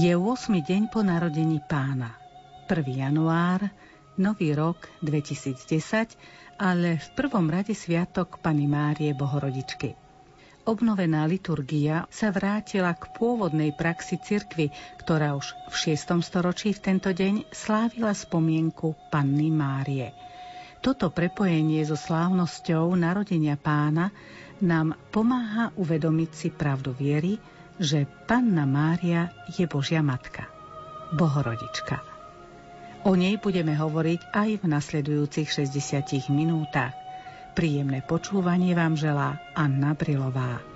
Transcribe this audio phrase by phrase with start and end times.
[0.00, 0.64] Je 8.
[0.64, 2.16] deň po narodení pána.
[2.72, 2.88] 1.
[2.88, 3.68] január,
[4.16, 6.16] nový rok 2010,
[6.56, 9.92] ale v prvom rade sviatok Pany Márie Bohorodičky.
[10.64, 14.72] Obnovená liturgia sa vrátila k pôvodnej praxi cirkvy,
[15.04, 16.24] ktorá už v 6.
[16.24, 20.16] storočí v tento deň slávila spomienku Panny Márie.
[20.80, 24.16] Toto prepojenie so slávnosťou narodenia pána
[24.64, 27.36] nám pomáha uvedomiť si pravdu viery,
[27.80, 30.44] že Panna Mária je Božia Matka,
[31.16, 32.04] Bohorodička.
[33.08, 36.92] O nej budeme hovoriť aj v nasledujúcich 60 minútach.
[37.56, 40.69] Príjemné počúvanie vám želá Anna Brilová.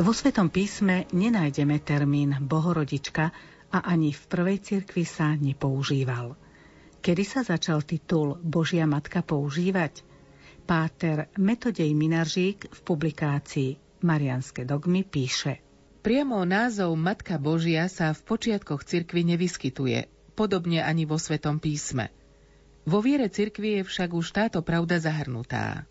[0.00, 3.28] Vo Svetom písme nenájdeme termín Bohorodička
[3.68, 6.32] a ani v prvej cirkvi sa nepoužíval.
[7.04, 10.00] Kedy sa začal titul Božia Matka používať?
[10.64, 15.60] Páter Metodej Minaržík v publikácii Marianské dogmy píše
[16.00, 22.08] Priamo názov Matka Božia sa v počiatkoch cirkvy nevyskytuje, podobne ani vo Svetom písme.
[22.88, 25.84] Vo viere cirkvi je však už táto pravda zahrnutá.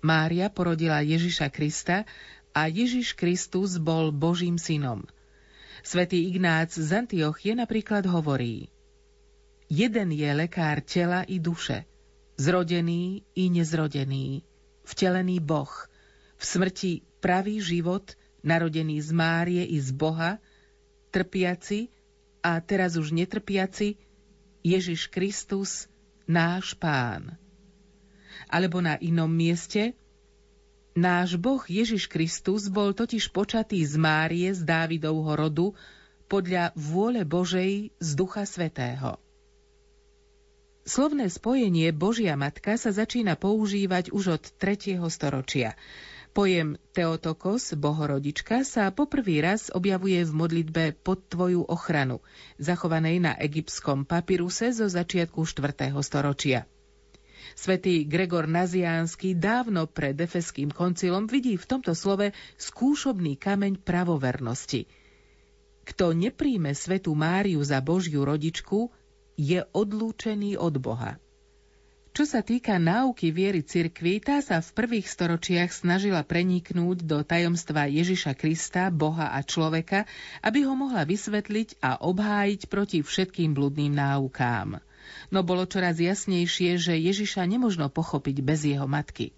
[0.00, 2.08] Mária porodila Ježiša Krista
[2.50, 5.06] a Ježiš Kristus bol Božím synom.
[5.80, 8.68] Svetý Ignác z Antiochie napríklad hovorí
[9.70, 11.86] Jeden je lekár tela i duše,
[12.34, 14.42] zrodený i nezrodený,
[14.82, 15.70] vtelený Boh,
[16.36, 20.42] v smrti pravý život, narodený z Márie i z Boha,
[21.14, 21.86] trpiaci
[22.42, 23.94] a teraz už netrpiaci,
[24.66, 25.86] Ježiš Kristus,
[26.26, 27.38] náš Pán.
[28.50, 29.94] Alebo na inom mieste–
[30.98, 35.66] Náš Boh Ježiš Kristus bol totiž počatý z Márie z Dávidovho rodu
[36.26, 39.22] podľa vôle Božej z Ducha Svetého.
[40.82, 44.98] Slovné spojenie Božia Matka sa začína používať už od 3.
[45.06, 45.78] storočia.
[46.34, 52.18] Pojem Teotokos, Bohorodička, sa poprvý raz objavuje v modlitbe pod tvoju ochranu,
[52.58, 55.94] zachovanej na egyptskom papiruse zo začiatku 4.
[56.02, 56.66] storočia.
[57.58, 64.86] Svetý Gregor Naziánsky dávno pred Efeským koncilom vidí v tomto slove skúšobný kameň pravovernosti.
[65.86, 68.92] Kto nepríjme Svetu Máriu za Božiu rodičku,
[69.34, 71.16] je odlúčený od Boha.
[72.10, 77.86] Čo sa týka náuky viery cirkvy, tá sa v prvých storočiach snažila preniknúť do tajomstva
[77.86, 80.10] Ježiša Krista, Boha a človeka,
[80.42, 84.82] aby ho mohla vysvetliť a obhájiť proti všetkým bludným náukám
[85.34, 89.36] no bolo čoraz jasnejšie, že Ježiša nemožno pochopiť bez jeho matky.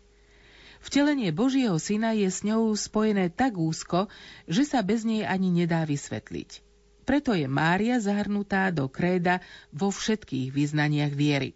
[0.83, 4.11] Vtelenie Božieho syna je s ňou spojené tak úzko,
[4.51, 6.59] že sa bez nej ani nedá vysvetliť.
[7.03, 11.55] Preto je Mária zahrnutá do kréda vo všetkých vyznaniach viery.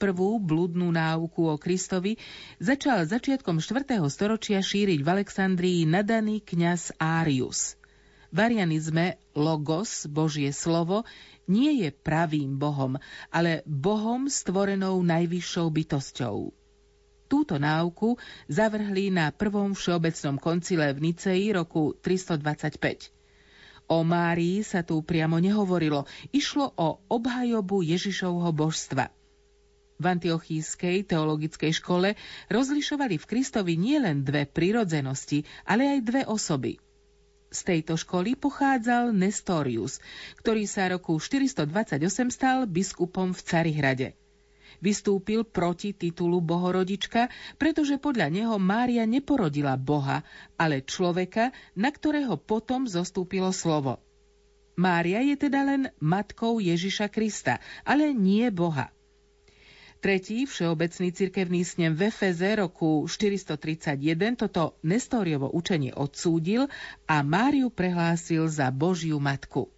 [0.00, 2.16] Prvú blúdnu náuku o Kristovi
[2.56, 4.00] začal začiatkom 4.
[4.08, 7.79] storočia šíriť v Alexandrii nadaný kňaz Árius.
[8.30, 11.02] V arianizme logos, Božie slovo,
[11.50, 12.94] nie je pravým Bohom,
[13.26, 16.54] ale Bohom stvorenou najvyššou bytosťou.
[17.26, 18.14] Túto náuku
[18.46, 23.10] zavrhli na prvom všeobecnom koncile v Nicei roku 325.
[23.90, 29.10] O Márii sa tu priamo nehovorilo, išlo o obhajobu Ježišovho božstva.
[29.98, 32.14] V antiochískej teologickej škole
[32.46, 36.78] rozlišovali v Kristovi nielen dve prirodzenosti, ale aj dve osoby–
[37.50, 39.98] z tejto školy pochádzal Nestorius,
[40.38, 44.08] ktorý sa roku 428 stal biskupom v Carihrade.
[44.80, 47.28] Vystúpil proti titulu Bohorodička,
[47.60, 50.24] pretože podľa neho Mária neporodila Boha,
[50.56, 54.00] ale človeka, na ktorého potom zostúpilo slovo.
[54.80, 58.88] Mária je teda len matkou Ježiša Krista, ale nie Boha.
[60.00, 64.00] Tretí všeobecný cirkevný snem v Efeze roku 431
[64.32, 66.72] toto Nestoriovo učenie odsúdil
[67.04, 69.68] a Máriu prehlásil za Božiu matku.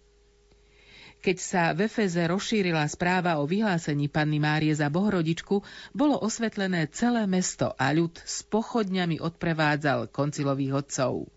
[1.19, 5.59] Keď sa v Efeze rozšírila správa o vyhlásení Panny Márie za Bohorodičku,
[5.91, 11.27] bolo osvetlené celé mesto a ľud s pochodňami odprevádzal koncilových odcov.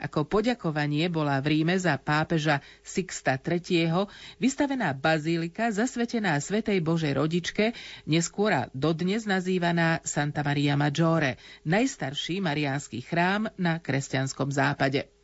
[0.00, 4.08] Ako poďakovanie bola v Ríme za pápeža Sixta III.
[4.40, 7.76] vystavená bazílika zasvetená Svetej Božej rodičke,
[8.08, 11.36] neskôr dodnes nazývaná Santa Maria Maggiore,
[11.68, 15.19] najstarší mariánsky chrám na kresťanskom západe.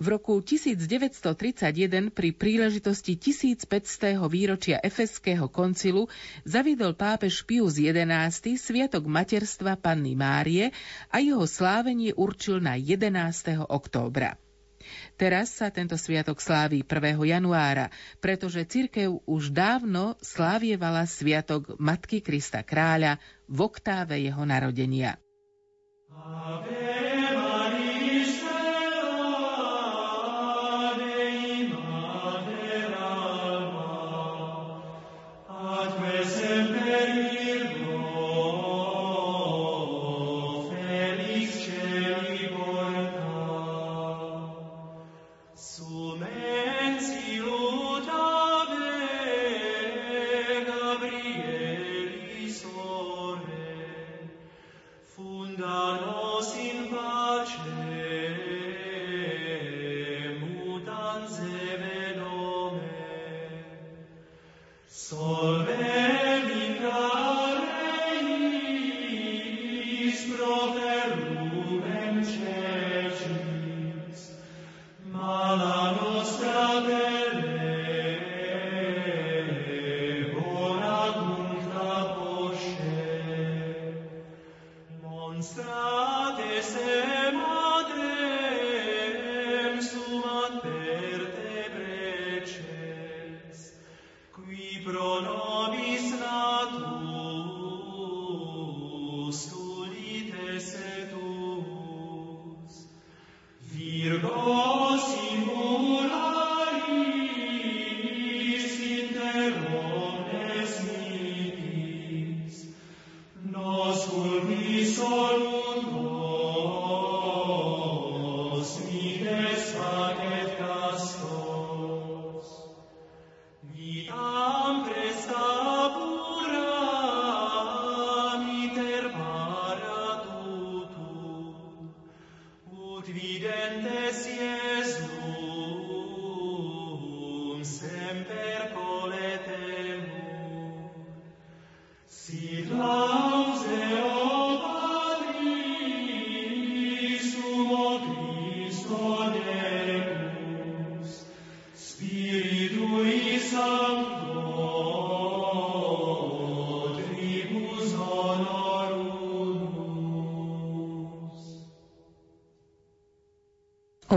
[0.00, 4.16] V roku 1931 pri príležitosti 1500.
[4.30, 6.08] výročia Efeského koncilu
[6.48, 10.72] zaviedol pápež Pius XI sviatok materstva Panny Márie
[11.12, 13.68] a jeho slávenie určil na 11.
[13.68, 14.40] októbra.
[15.14, 17.14] Teraz sa tento sviatok sláví 1.
[17.22, 17.88] januára,
[18.18, 25.16] pretože cirkev už dávno slávievala sviatok Matky Krista Kráľa v oktáve jeho narodenia.
[26.12, 27.31] Ave.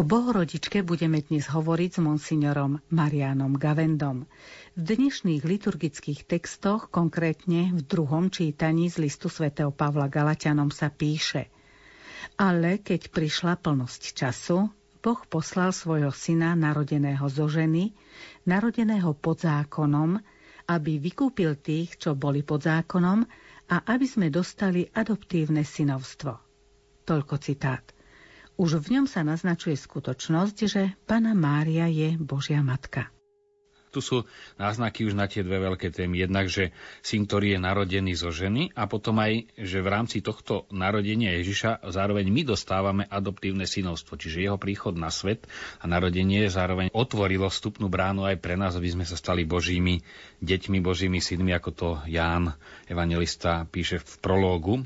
[0.05, 4.29] Bohorodičke budeme dnes hovoriť s monsignorom Marianom Gavendom.
[4.77, 11.49] V dnešných liturgických textoch, konkrétne v druhom čítaní z listu svätého Pavla Galatianom sa píše
[12.37, 14.69] Ale keď prišla plnosť času,
[15.01, 17.89] Boh poslal svojho syna narodeného zo ženy,
[18.45, 20.21] narodeného pod zákonom,
[20.69, 23.25] aby vykúpil tých, čo boli pod zákonom
[23.73, 26.37] a aby sme dostali adoptívne synovstvo.
[27.09, 27.94] Toľko citát.
[28.55, 33.11] Už v ňom sa naznačuje skutočnosť, že Pana Mária je Božia Matka.
[33.91, 34.27] Tu sú
[34.59, 36.19] náznaky už na tie dve veľké témy.
[36.19, 40.67] Jednak, že syn, ktorý je narodený zo ženy a potom aj, že v rámci tohto
[40.67, 45.47] narodenia Ježiša zároveň my dostávame adoptívne synovstvo, čiže jeho príchod na svet
[45.79, 50.03] a narodenie zároveň otvorilo vstupnú bránu aj pre nás, aby sme sa stali Božími
[50.43, 52.51] deťmi, Božími synmi, ako to Ján,
[52.91, 54.83] evangelista, píše v prológu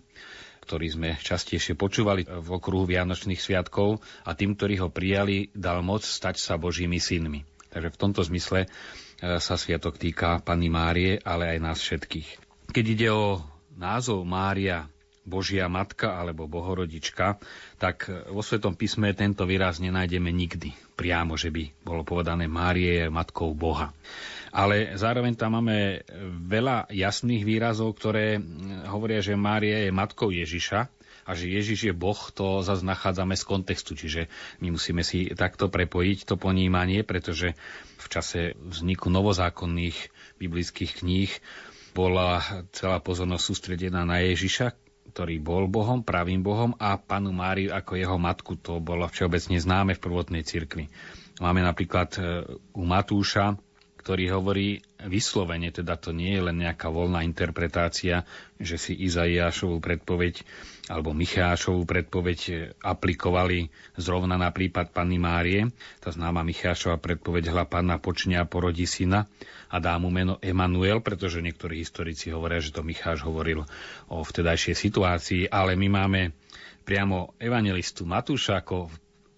[0.69, 6.05] ktorý sme častejšie počúvali v okruhu Vianočných sviatkov a tým, ktorí ho prijali, dal moc
[6.05, 7.41] stať sa Božími synmi.
[7.73, 8.67] Takže v tomto zmysle e,
[9.41, 12.29] sa sviatok týka Pani Márie, ale aj nás všetkých.
[12.69, 13.41] Keď ide o
[13.73, 14.85] názov Mária,
[15.27, 17.37] Božia Matka alebo Bohorodička,
[17.77, 20.73] tak vo Svetom písme tento výraz nenájdeme nikdy.
[20.95, 23.93] Priamo, že by bolo povedané Márie je Matkou Boha
[24.49, 26.01] ale zároveň tam máme
[26.49, 28.41] veľa jasných výrazov, ktoré
[28.89, 30.89] hovoria, že Mária je matkou Ježiša
[31.29, 34.25] a že Ježiš je Boh, to zase nachádzame z kontextu, čiže
[34.65, 37.53] my musíme si takto prepojiť to ponímanie, pretože
[38.01, 40.09] v čase vzniku novozákonných
[40.41, 41.29] biblických kníh
[41.93, 42.41] bola
[42.73, 48.17] celá pozornosť sústredená na Ježiša, ktorý bol Bohom, pravým Bohom a panu Máriu ako jeho
[48.17, 48.55] matku.
[48.61, 50.87] To bolo všeobecne známe v prvotnej cirkvi.
[51.41, 52.21] Máme napríklad e,
[52.75, 53.57] u Matúša
[53.99, 58.23] ktorý hovorí, vyslovene, teda to nie je len nejaká voľná interpretácia,
[58.55, 60.41] že si Izaiášovú predpoveď
[60.89, 65.69] alebo Michášovú predpoveď aplikovali zrovna na prípad Panny Márie.
[66.01, 69.29] Tá známa Michášova predpoveď hla Panna počne a porodí syna
[69.69, 73.69] a dá mu meno Emanuel, pretože niektorí historici hovoria, že to Micháš hovoril
[74.09, 76.33] o vtedajšej situácii, ale my máme
[76.81, 78.89] priamo evangelistu Matúša ako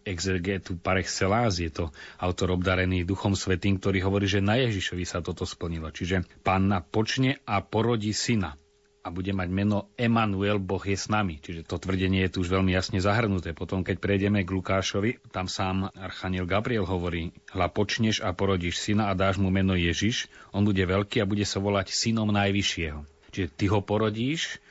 [0.07, 5.21] exegetu par excellence, je to autor obdarený Duchom Svetým, ktorý hovorí, že na Ježišovi sa
[5.21, 5.93] toto splnilo.
[5.93, 8.57] Čiže panna počne a porodí syna
[9.01, 11.41] a bude mať meno Emanuel, Boh je s nami.
[11.41, 13.57] Čiže to tvrdenie je tu už veľmi jasne zahrnuté.
[13.57, 19.09] Potom, keď prejdeme k Lukášovi, tam sám Archaniel Gabriel hovorí, hla počneš a porodíš syna
[19.09, 23.01] a dáš mu meno Ježiš, on bude veľký a bude sa volať synom Najvyššieho.
[23.33, 24.61] Čiže ty ho porodíš,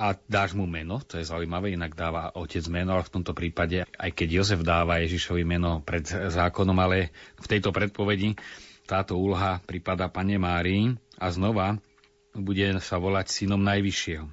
[0.00, 3.84] a dáš mu meno, to je zaujímavé, inak dáva otec meno, ale v tomto prípade,
[3.84, 8.32] aj keď Jozef dáva Ježišovi meno pred zákonom, ale v tejto predpovedi
[8.88, 11.76] táto úloha prípada Pane Márii a znova
[12.34, 14.26] bude sa volať synom Najvyššieho.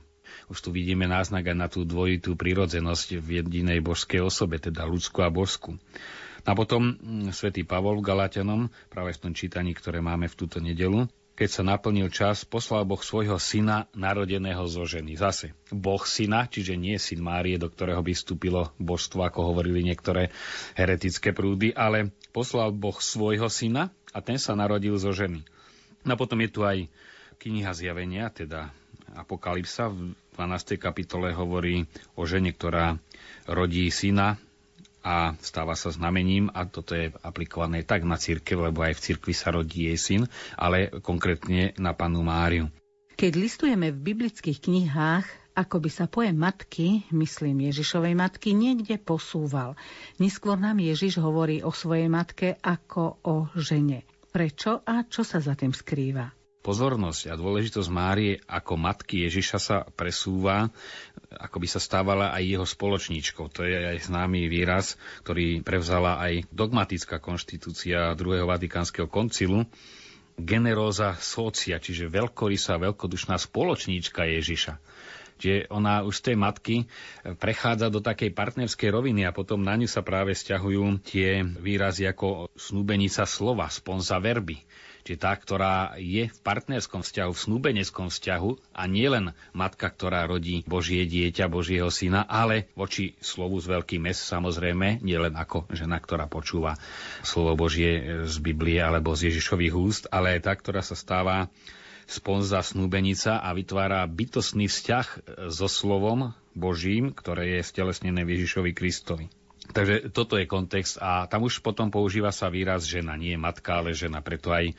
[0.48, 5.24] Už tu vidíme náznak aj na tú dvojitú prirodzenosť v jedinej božskej osobe, teda ľudskú
[5.24, 5.76] a božskú.
[6.48, 10.64] A potom mm, svätý Pavol v Galatianom, práve v tom čítaní, ktoré máme v túto
[10.64, 15.14] nedelu, keď sa naplnil čas, poslal Boh svojho syna narodeného zo ženy.
[15.14, 20.34] Zase Boh syna, čiže nie syn Márie, do ktorého by vstúpilo božstvo, ako hovorili niektoré
[20.74, 25.46] heretické prúdy, ale poslal Boh svojho syna a ten sa narodil zo ženy.
[26.10, 26.90] No a potom je tu aj
[27.38, 28.74] kniha zjavenia, teda
[29.18, 30.78] Apokalypsa v 12.
[30.78, 33.00] kapitole hovorí o žene, ktorá
[33.50, 34.38] rodí syna
[35.02, 39.34] a stáva sa znamením a toto je aplikované tak na církev, lebo aj v cirkvi
[39.34, 40.22] sa rodí jej syn,
[40.60, 42.68] ale konkrétne na panu Máriu.
[43.18, 45.26] Keď listujeme v biblických knihách,
[45.58, 49.74] ako by sa pojem matky, myslím Ježišovej matky, niekde posúval.
[50.22, 54.06] Neskôr nám Ježiš hovorí o svojej matke ako o žene.
[54.30, 56.37] Prečo a čo sa za tým skrýva?
[56.68, 60.68] Pozornosť a dôležitosť Márie ako matky Ježiša sa presúva,
[61.32, 63.48] ako by sa stávala aj jeho spoločníčkou.
[63.56, 69.64] To je aj známy výraz, ktorý prevzala aj dogmatická konštitúcia druhého Vatikánskeho koncilu,
[70.36, 74.76] generóza socia, čiže veľkorysá, veľkodušná spoločníčka Ježiša.
[75.40, 76.76] Čiže ona už z tej matky
[77.40, 82.52] prechádza do takej partnerskej roviny a potom na ňu sa práve stiahujú tie výrazy ako
[82.60, 84.60] snúbenica slova, sponza verby
[85.08, 90.68] Čiže tá, ktorá je v partnerskom vzťahu, v snúbeneckom vzťahu a nielen matka, ktorá rodí
[90.68, 96.28] Božie dieťa, Božieho syna, ale voči slovu z veľkým mes samozrejme, nielen ako žena, ktorá
[96.28, 96.76] počúva
[97.24, 101.48] slovo Božie z Biblie alebo z Ježišových úst, ale aj tá, ktorá sa stáva
[102.04, 105.08] sponza snúbenica a vytvára bytostný vzťah
[105.48, 109.32] so slovom Božím, ktoré je stelesnené v Ježišovi Kristovi.
[109.68, 113.92] Takže toto je kontext a tam už potom používa sa výraz žena, nie matka, ale
[113.92, 114.24] žena.
[114.24, 114.72] Preto aj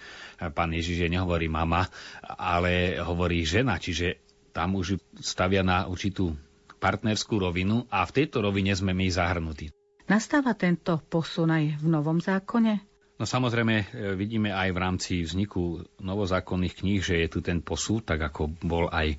[0.57, 1.87] pán Ježiš nehovorí mama,
[2.25, 4.19] ale hovorí žena, čiže
[4.57, 6.35] tam už stavia na určitú
[6.81, 9.71] partnerskú rovinu a v tejto rovine sme my zahrnutí.
[10.09, 12.88] Nastáva tento posun aj v Novom zákone?
[13.19, 18.07] No samozrejme e, vidíme aj v rámci vzniku novozákonných kníh, že je tu ten posúd,
[18.07, 19.17] tak ako bol aj e,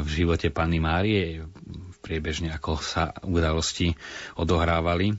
[0.00, 1.44] v živote Panny Márie,
[2.00, 3.92] priebežne ako sa udalosti
[4.40, 5.12] odohrávali,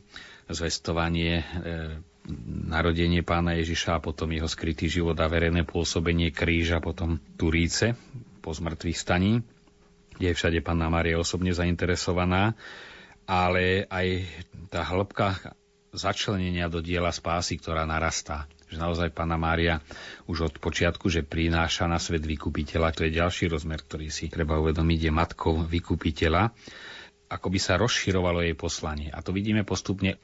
[0.50, 1.46] zvestovanie e,
[2.66, 7.94] narodenie pána Ježiša a potom jeho skrytý život a verejné pôsobenie kríža, potom Turíce
[8.42, 9.46] po zmrtvých staní,
[10.18, 12.58] kde je všade Panna Mária osobne zainteresovaná,
[13.30, 14.26] ale aj
[14.74, 15.54] tá hĺbka
[15.96, 18.46] začlenenia do diela spásy, ktorá narastá.
[18.68, 19.80] Že naozaj Pána Mária
[20.26, 24.60] už od počiatku, že prináša na svet vykupiteľa, to je ďalší rozmer, ktorý si treba
[24.60, 26.52] uvedomiť, je matkou vykupiteľa,
[27.28, 29.10] ako by sa rozširovalo jej poslanie.
[29.10, 30.20] A to vidíme postupne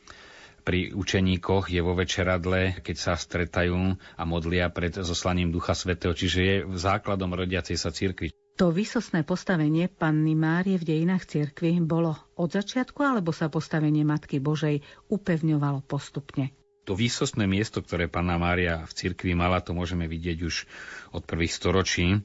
[0.61, 6.39] pri učeníkoch je vo večeradle, keď sa stretajú a modlia pred zoslaním Ducha Svetého, čiže
[6.39, 8.29] je základom rodiacej sa cirkvi.
[8.61, 14.37] To vysosné postavenie panny Márie v dejinách cirkvi bolo od začiatku, alebo sa postavenie Matky
[14.37, 16.53] Božej upevňovalo postupne?
[16.85, 20.69] To výsostné miesto, ktoré panna Mária v cirkvi mala, to môžeme vidieť už
[21.09, 22.21] od prvých storočí.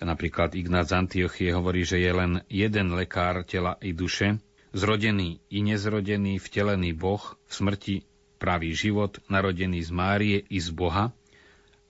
[0.00, 4.40] Napríklad Ignác Antiochie hovorí, že je len jeden lekár tela i duše,
[4.72, 7.94] zrodený i nezrodený, vtelený Boh, v smrti
[8.40, 11.12] pravý život, narodený z Márie i z Boha,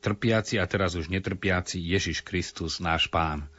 [0.02, 3.53] trpiaci a teraz už netrpiaci Ježiš Kristus, náš Pán.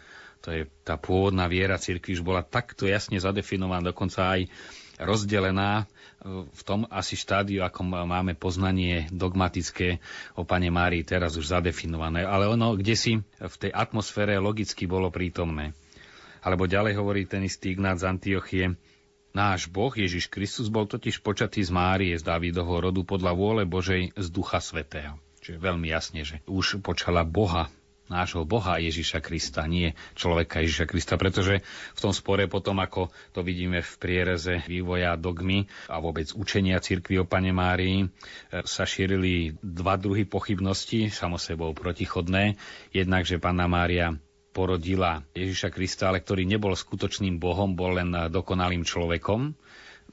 [0.45, 4.45] To je tá pôvodná viera cirkvi už bola takto jasne zadefinovaná, dokonca aj
[5.01, 5.83] rozdelená e,
[6.45, 9.97] v tom asi štádiu, ako máme poznanie dogmatické
[10.37, 12.29] o Pane Márii teraz už zadefinované.
[12.29, 15.73] Ale ono kde si v tej atmosfére logicky bolo prítomné.
[16.45, 18.65] Alebo ďalej hovorí ten istý Ignác z Antiochie,
[19.35, 24.15] Náš Boh Ježiš Kristus bol totiž počatý z Márie z Dávidovho rodu podľa vôle Božej
[24.15, 25.19] z Ducha Svetého.
[25.43, 27.67] Čiže veľmi jasne, že už počala Boha
[28.07, 31.65] nášho Boha Ježiša Krista, nie človeka Ježiša Krista, pretože
[31.97, 37.21] v tom spore potom, ako to vidíme v priereze vývoja dogmy a vôbec učenia cirkvi
[37.21, 38.07] o Pane Márii, e,
[38.65, 42.57] sa šírili dva druhy pochybnosti, samo sebou protichodné.
[42.93, 44.13] Jednak, že Panna Mária
[44.55, 49.51] porodila Ježiša Krista, ale ktorý nebol skutočným Bohom, bol len dokonalým človekom.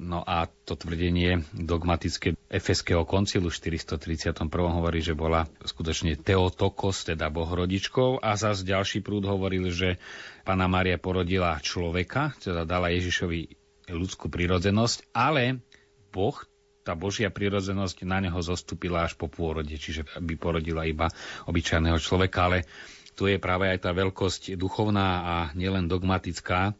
[0.02, 4.50] No a to tvrdenie dogmatické Efeského koncilu 431.
[4.50, 10.02] hovorí, že bola skutočne Teotokos, teda bohorodičkou a zase ďalší prúd hovoril, že
[10.42, 13.54] Pana Mária porodila človeka, teda dala Ježišovi
[13.94, 15.62] ľudskú prirodzenosť, ale
[16.10, 16.34] Boh
[16.82, 21.06] tá Božia prirodzenosť na neho zostúpila až po pôrode, čiže by porodila iba
[21.46, 22.66] obyčajného človeka, ale
[23.14, 26.74] tu je práve aj tá veľkosť duchovná a nielen dogmatická,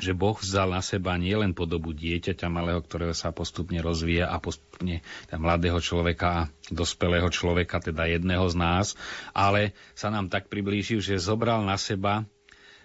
[0.00, 5.04] že Boh vzal na seba nielen podobu dieťaťa malého, ktorého sa postupne rozvíja a postupne
[5.28, 8.86] mladého človeka a dospelého človeka, teda jedného z nás,
[9.36, 12.24] ale sa nám tak priblížil, že zobral na seba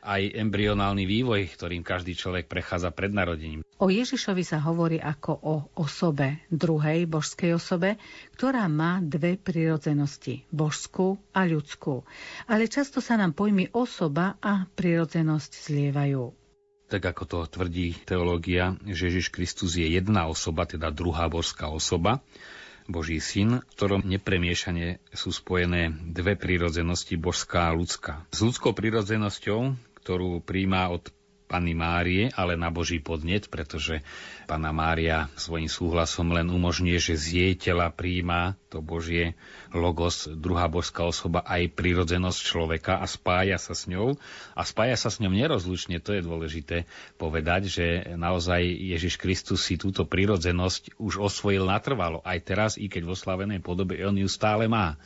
[0.05, 3.65] aj embryonálny vývoj, ktorým každý človek prechádza pred narodením.
[3.81, 7.97] O Ježišovi sa hovorí ako o osobe, druhej božskej osobe,
[8.37, 12.05] ktorá má dve prirodzenosti, božskú a ľudskú.
[12.45, 16.44] Ale často sa nám pojmy osoba a prirodzenosť zlievajú
[16.85, 22.21] tak ako to tvrdí teológia, že Ježiš Kristus je jedna osoba, teda druhá božská osoba,
[22.85, 28.29] Boží syn, v ktorom nepremiešane sú spojené dve prírodzenosti, božská a ľudská.
[28.29, 29.73] S ľudskou prírodzenosťou,
[30.05, 31.09] ktorú príjma od
[31.45, 34.01] Panny Márie, ale na Boží podnet, pretože
[34.49, 39.37] Pana Mária svojim súhlasom len umožňuje, že z jej tela príjma to Božie
[39.71, 44.17] logos, druhá božská osoba, aj prirodzenosť človeka a spája sa s ňou.
[44.57, 47.85] A spája sa s ňou nerozlučne, to je dôležité povedať, že
[48.17, 52.25] naozaj Ježiš Kristus si túto prirodzenosť už osvojil natrvalo.
[52.25, 54.97] Aj teraz, i keď vo slavenej podobe, on ju stále má.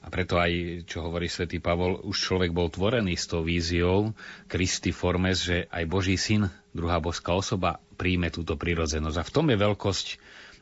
[0.00, 4.16] A preto aj, čo hovorí svätý Pavol, už človek bol tvorený s tou víziou
[4.48, 9.16] Christi Formes, že aj Boží syn, druhá božská osoba, príjme túto prírodzenosť.
[9.20, 10.06] A v tom je veľkosť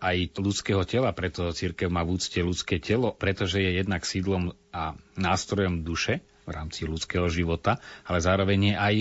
[0.02, 4.98] aj ľudského tela, preto církev má v úcte ľudské telo, pretože je jednak sídlom a
[5.14, 7.76] nástrojom duše, v rámci ľudského života,
[8.08, 8.94] ale zároveň je aj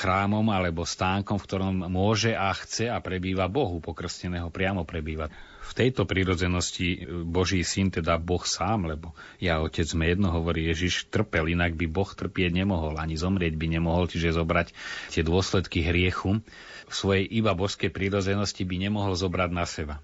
[0.00, 5.28] chrámom alebo stánkom, v ktorom môže a chce a prebýva Bohu, pokrsteného priamo prebýva
[5.70, 11.06] v tejto prírodzenosti Boží syn, teda Boh sám, lebo ja otec sme jedno, hovorí Ježiš,
[11.06, 14.74] trpel, inak by Boh trpieť nemohol, ani zomrieť by nemohol, čiže zobrať
[15.14, 16.42] tie dôsledky hriechu
[16.90, 20.02] v svojej iba božskej prírodzenosti by nemohol zobrať na seba.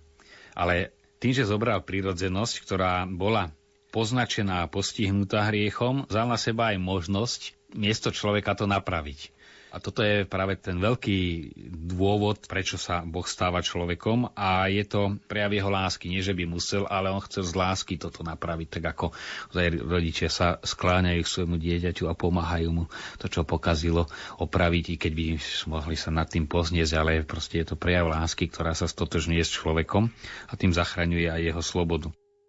[0.55, 3.51] Ale tým, že zobral prírodzenosť, ktorá bola
[3.91, 7.41] poznačená a postihnutá hriechom, vzal na seba aj možnosť
[7.75, 9.35] miesto človeka to napraviť.
[9.77, 11.53] A toto je práve ten veľký
[11.93, 16.09] dôvod, prečo sa Boh stáva človekom a je to prejav jeho lásky.
[16.09, 19.13] Nie, že by musel, ale on chcel z lásky toto napraviť, tak ako
[19.85, 22.85] rodičia sa skláňajú k svojmu dieťaťu a pomáhajú mu
[23.21, 24.09] to, čo pokazilo,
[24.41, 25.25] opraviť, i keď by
[25.69, 29.53] mohli sa nad tým poznieť, ale proste je to prejav lásky, ktorá sa stotožňuje s
[29.53, 30.09] človekom
[30.49, 32.09] a tým zachraňuje aj jeho slobodu.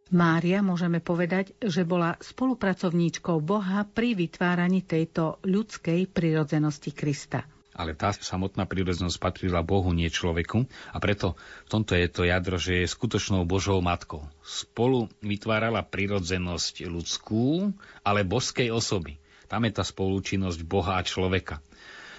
[0.09, 7.43] Mária môžeme povedať, že bola spolupracovníčkou Boha pri vytváraní tejto ľudskej prirodzenosti Krista.
[7.77, 12.57] Ale tá samotná prírodzenosť patrila Bohu, nie človeku a preto v tomto je to jadro,
[12.57, 14.25] že je skutočnou Božou matkou.
[14.41, 17.69] Spolu vytvárala prírodzenosť ľudskú,
[18.01, 19.21] ale božskej osoby.
[19.45, 21.61] Tam je tá spolúčinnosť Boha a človeka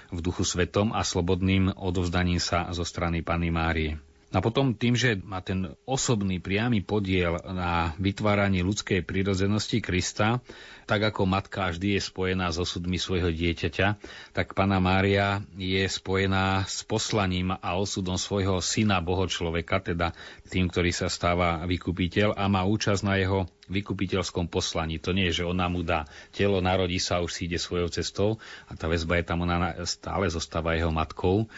[0.09, 4.01] v duchu svetom a slobodným odovzdaním sa zo strany Pany Márie.
[4.29, 10.45] A potom tým, že má ten osobný priamy podiel na vytváraní ľudskej prírodzenosti Krista,
[10.85, 13.97] tak ako matka vždy je spojená s osudmi svojho dieťaťa,
[14.37, 20.12] tak Pana Mária je spojená s poslaním a osudom svojho syna Boho človeka, teda
[20.53, 25.01] tým, ktorý sa stáva vykupiteľ a má účasť na jeho vykupiteľskom poslaní.
[25.01, 26.05] To nie je, že ona mu dá
[26.37, 28.37] telo, narodí sa, už si ide svojou cestou
[28.69, 31.49] a tá väzba je tam, ona stále zostáva jeho matkou.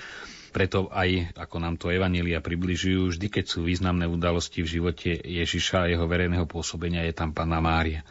[0.50, 5.86] Preto aj, ako nám to Evanília približujú, vždy, keď sú významné udalosti v živote Ježiša
[5.86, 8.02] a jeho verejného pôsobenia, je tam Panna Mária.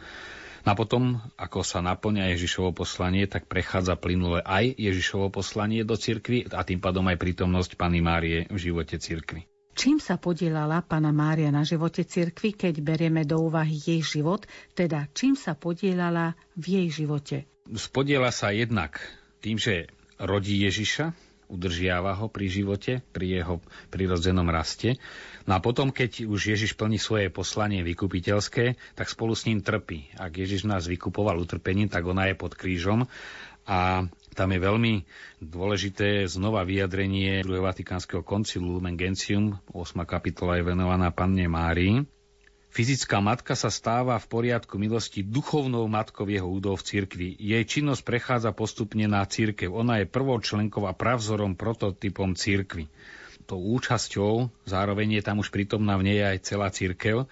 [0.60, 5.96] No a potom, ako sa naplňa Ježišovo poslanie, tak prechádza plynule aj Ježišovo poslanie do
[5.96, 9.48] cirkvy a tým pádom aj prítomnosť Pany Márie v živote cirkvy.
[9.72, 14.44] Čím sa podielala Pana Mária na živote cirkvy, keď berieme do úvahy jej život,
[14.76, 17.48] teda čím sa podielala v jej živote?
[17.72, 19.00] Spodiela sa jednak
[19.40, 19.88] tým, že
[20.20, 21.16] rodí Ježiša,
[21.50, 23.58] udržiava ho pri živote, pri jeho
[23.90, 24.96] prirodzenom raste.
[25.50, 30.14] No a potom, keď už Ježiš plní svoje poslanie vykupiteľské, tak spolu s ním trpí.
[30.14, 33.10] Ak Ježiš nás vykupoval utrpením, tak ona je pod krížom
[33.66, 34.94] a tam je veľmi
[35.42, 37.50] dôležité znova vyjadrenie 2.
[37.50, 40.06] Vatikánskeho koncilu Lumen Gentium, 8.
[40.06, 42.06] kapitola je venovaná Panne Márii,
[42.70, 47.28] Fyzická matka sa stáva v poriadku milosti duchovnou matkou jeho údov v cirkvi.
[47.34, 49.74] Jej činnosť prechádza postupne na církev.
[49.74, 52.86] Ona je prvou členkou a pravzorom, prototypom církvy.
[53.50, 57.26] Tou účasťou zároveň je tam už prítomná v nej aj celá církev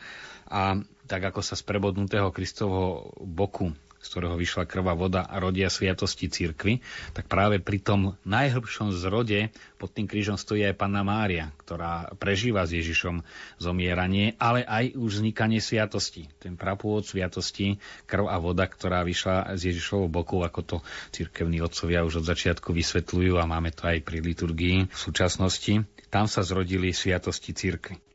[0.51, 3.71] a tak ako sa z prebodnutého Kristovho boku
[4.09, 6.81] ktorého vyšla krvá voda a rodia sviatosti cirkvy,
[7.13, 12.67] tak práve pri tom najhlbšom zrode pod tým krížom stojí aj Panna Mária, ktorá prežíva
[12.67, 13.23] s Ježišom
[13.61, 16.27] zomieranie, ale aj už vznikanie sviatosti.
[16.41, 20.77] Ten prapôvod sviatosti, krv a voda, ktorá vyšla z Ježišovho boku, ako to
[21.13, 25.85] cirkevní otcovia už od začiatku vysvetľujú a máme to aj pri liturgii v súčasnosti.
[26.09, 28.08] Tam sa zrodili sviatosti cirkvy.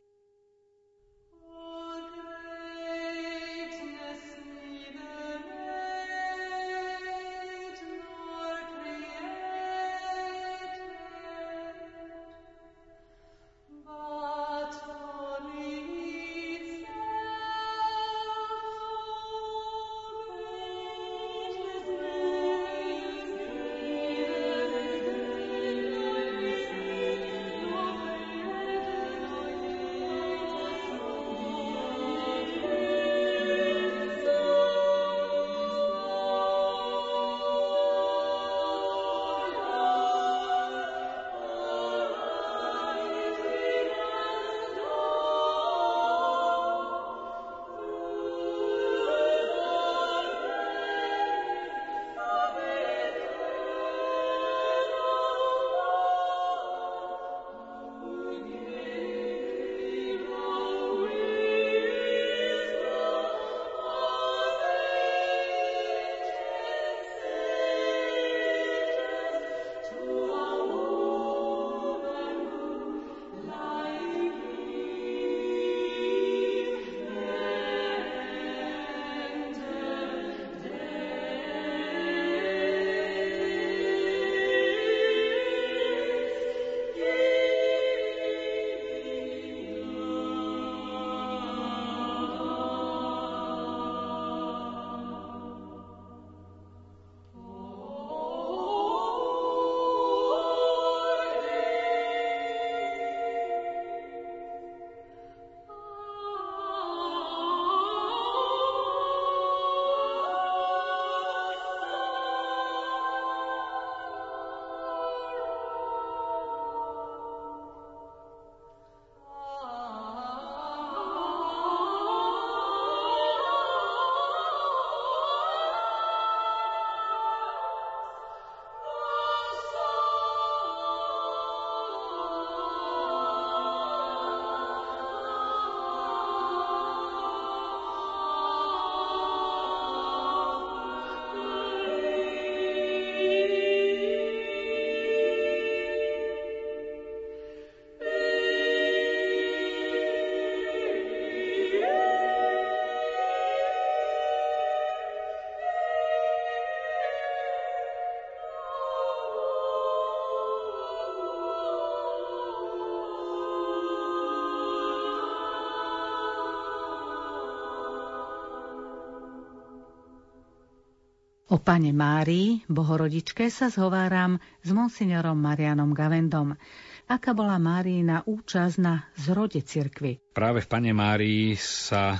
[171.54, 176.58] O pane Márii, bohorodičke, sa zhováram s monsignorom Marianom Gavendom.
[177.06, 180.18] Aká bola Máriina účasť na zrode cirkvy?
[180.34, 182.18] Práve v pane Márii sa,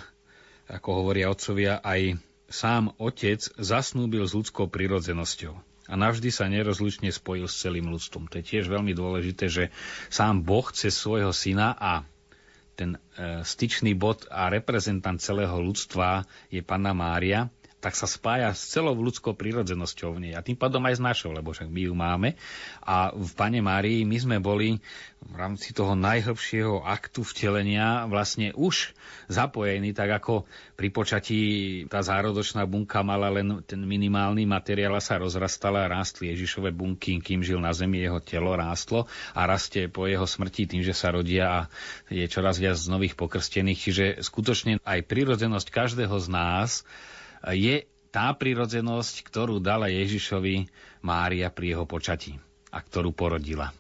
[0.70, 2.14] ako hovoria otcovia, aj
[2.46, 5.58] sám otec zasnúbil s ľudskou prirodzenosťou
[5.90, 8.30] a navždy sa nerozlučne spojil s celým ľudstvom.
[8.30, 9.74] To je tiež veľmi dôležité, že
[10.14, 12.06] sám Boh cez svojho syna a
[12.78, 16.22] ten e, styčný bod a reprezentant celého ľudstva
[16.54, 17.50] je Panna Mária,
[17.84, 21.36] tak sa spája s celou ľudskou prírodzenosťou v nej a tým pádom aj s našou,
[21.36, 22.32] lebo však my ju máme.
[22.80, 24.80] A v Pane Márii my sme boli
[25.20, 28.96] v rámci toho najhlbšieho aktu vtelenia vlastne už
[29.28, 30.48] zapojení, tak ako
[30.80, 31.40] pri počatí
[31.92, 37.20] tá zárodočná bunka mala len ten minimálny materiál a sa rozrastala a rástli Ježišové bunky,
[37.20, 39.04] kým žil na zemi, jeho telo rástlo
[39.36, 41.60] a rastie po jeho smrti tým, že sa rodia a
[42.08, 43.76] je čoraz viac nových pokrstených.
[43.76, 46.84] Čiže skutočne aj prírodzenosť každého z nás
[47.52, 50.70] je tá prirodzenosť, ktorú dala Ježišovi
[51.02, 52.38] Mária pri jeho počatí
[52.70, 53.74] a ktorú porodila.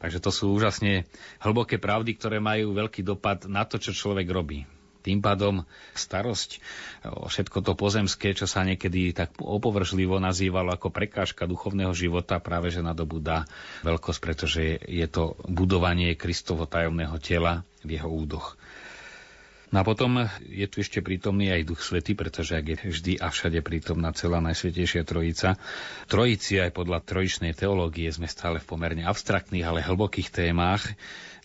[0.00, 1.08] Takže to sú úžasne
[1.40, 4.68] hlboké pravdy, ktoré majú veľký dopad na to, čo človek robí.
[5.00, 5.64] Tým pádom
[5.96, 6.60] starosť
[7.08, 12.84] všetko to pozemské, čo sa niekedy tak opovržlivo nazývalo ako prekážka duchovného života, práve že
[12.84, 13.48] nadobúda
[13.80, 18.59] veľkosť, pretože je to budovanie Kristovo tajomného tela v jeho údoch.
[19.70, 23.30] No a potom je tu ešte prítomný aj Duch Svety, pretože ak je vždy a
[23.30, 25.54] všade prítomná celá Najsvetejšia Trojica.
[26.10, 30.82] Trojici aj podľa trojičnej teológie sme stále v pomerne abstraktných, ale hlbokých témach.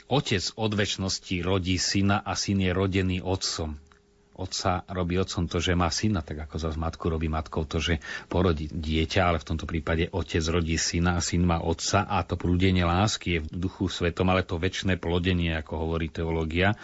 [0.10, 3.85] Otec od väčšnosti rodí syna a syn je rodený otcom
[4.36, 8.04] otca robí otcom to, že má syna, tak ako zase matku robí matkou to, že
[8.28, 12.36] porodí dieťa, ale v tomto prípade otec rodí syna a syn má otca a to
[12.36, 16.76] prúdenie lásky je v duchu svetom, ale to väčšie plodenie, ako hovorí teológia.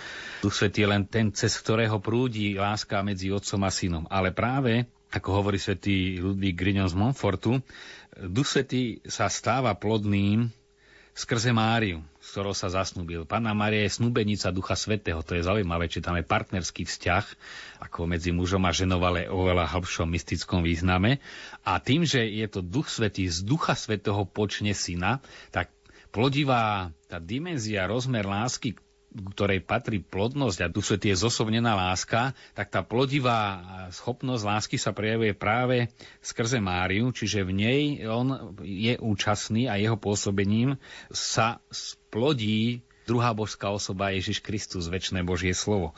[0.41, 4.03] Duch svet je len ten, cez ktorého prúdi láska medzi otcom a synom.
[4.07, 7.59] Ale práve, ako hovorí svätý Ludvík Grignon z Montfortu,
[8.11, 10.51] Duch Svetý sa stáva plodným
[11.15, 13.27] skrze Máriu, ktorou sa zasnúbil.
[13.27, 17.25] Pána Mária je snúbenica Ducha Svetého, to je zaujímavé, či tam je partnerský vzťah,
[17.83, 21.19] ako medzi mužom a ženou, ale oveľa hlbšom mystickom význame.
[21.67, 25.19] A tým, že je to Duch Svetý z Ducha Svetého počne syna,
[25.51, 25.75] tak
[26.15, 28.79] plodivá tá dimenzia, rozmer lásky,
[29.11, 35.35] ktorej patrí plodnosť a Svetý je zosobnená láska, tak tá plodivá schopnosť lásky sa prejavuje
[35.35, 35.91] práve
[36.23, 40.79] skrze Máriu, čiže v nej on je účastný a jeho pôsobením
[41.11, 45.91] sa splodí druhá božská osoba Ježiš Kristus, väčšné Božie slovo.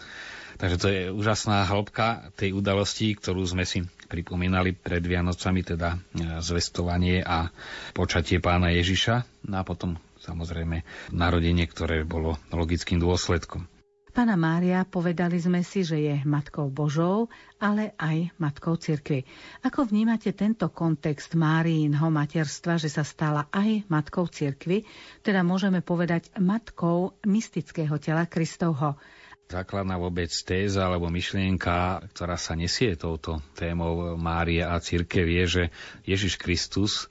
[0.57, 5.97] Takže to je úžasná hĺbka tej udalosti, ktorú sme si pripomínali pred Vianocami, teda
[6.41, 7.49] zvestovanie a
[7.97, 9.25] počatie pána Ježiša.
[9.49, 13.67] No a potom samozrejme narodenie, ktoré bolo logickým dôsledkom.
[14.13, 19.25] Pana Mária, povedali sme si, že je matkou Božou, ale aj matkou cirkvi.
[19.65, 24.85] Ako vnímate tento kontext Máriinho materstva, že sa stala aj matkou cirkvi,
[25.25, 29.01] teda môžeme povedať matkou mystického tela Kristovho?
[29.49, 35.63] Základná vôbec téza alebo myšlienka, ktorá sa nesie touto témou Mária a církev je, že
[36.05, 37.09] Ježiš Kristus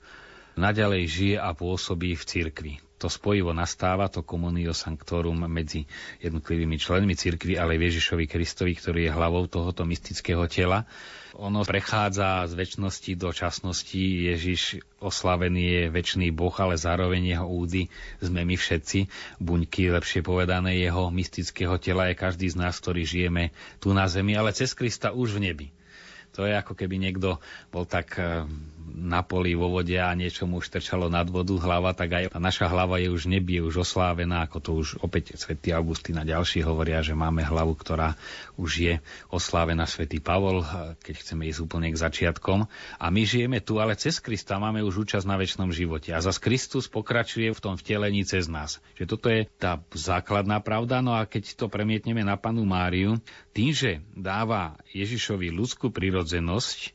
[0.55, 5.83] naďalej žije a pôsobí v cirkvi to spojivo nastáva, to komunio sanctorum medzi
[6.23, 10.87] jednotlivými členmi cirkvi, ale Ježišovi Kristovi, ktorý je hlavou tohoto mystického tela.
[11.35, 13.99] Ono prechádza z väčšnosti do časnosti.
[14.31, 17.91] Ježiš oslavený je väčší Boh, ale zároveň jeho údy
[18.23, 19.11] sme my všetci.
[19.43, 23.51] Buňky, lepšie povedané, jeho mystického tela je každý z nás, ktorý žijeme
[23.83, 25.67] tu na zemi, ale cez Krista už v nebi.
[26.39, 27.37] To je ako keby niekto
[27.69, 28.47] bol tak eh,
[28.93, 32.69] na poli vo vode a niečo mu už trčalo nad vodu hlava, tak aj naša
[32.69, 37.01] hlava je už nebie, už oslávená, ako to už opäť svätý Augustín a ďalší hovoria,
[37.01, 38.13] že máme hlavu, ktorá
[38.55, 38.93] už je
[39.33, 42.69] oslávená svätý Pavol, eh, keď chceme ísť úplne k začiatkom.
[43.01, 46.13] A my žijeme tu, ale cez Krista máme už účasť na väčšnom živote.
[46.13, 48.77] A zas Kristus pokračuje v tom vtelení cez nás.
[48.93, 51.01] Že toto je tá základná pravda.
[51.01, 53.17] No a keď to premietneme na panu Máriu,
[53.57, 56.93] tým, že dáva Ježišovi ľudskú prirodzenosť,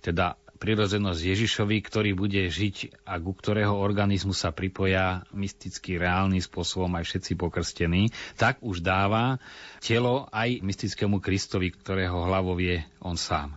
[0.00, 6.90] teda prirodzenosť Ježišovi, ktorý bude žiť a ku ktorého organizmu sa pripoja mysticky reálnym spôsobom
[6.96, 9.38] aj všetci pokrstení, tak už dáva
[9.84, 13.54] telo aj mystickému Kristovi, ktorého hlavou je on sám.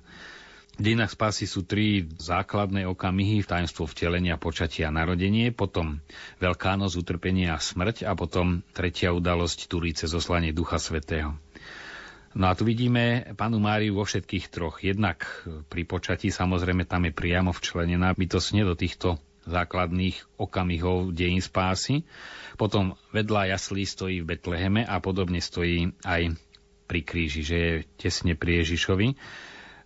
[0.80, 6.00] V dejinách spásy sú tri základné okamihy, tajemstvo vtelenia, počatia a narodenie, potom
[6.40, 11.36] Veľká noc, utrpenie a smrť a potom tretia udalosť Turíce, zoslanie Ducha Svetého.
[12.38, 14.86] No a tu vidíme panu Máriu vo všetkých troch.
[14.86, 15.26] Jednak
[15.66, 19.18] pri počatí samozrejme tam je priamo včlenená bytosne do týchto
[19.50, 22.06] základných okamihov dejín spásy.
[22.54, 26.38] Potom vedľa jaslí stojí v Betleheme a podobne stojí aj
[26.86, 29.18] pri kríži, že je tesne pri Ježišovi.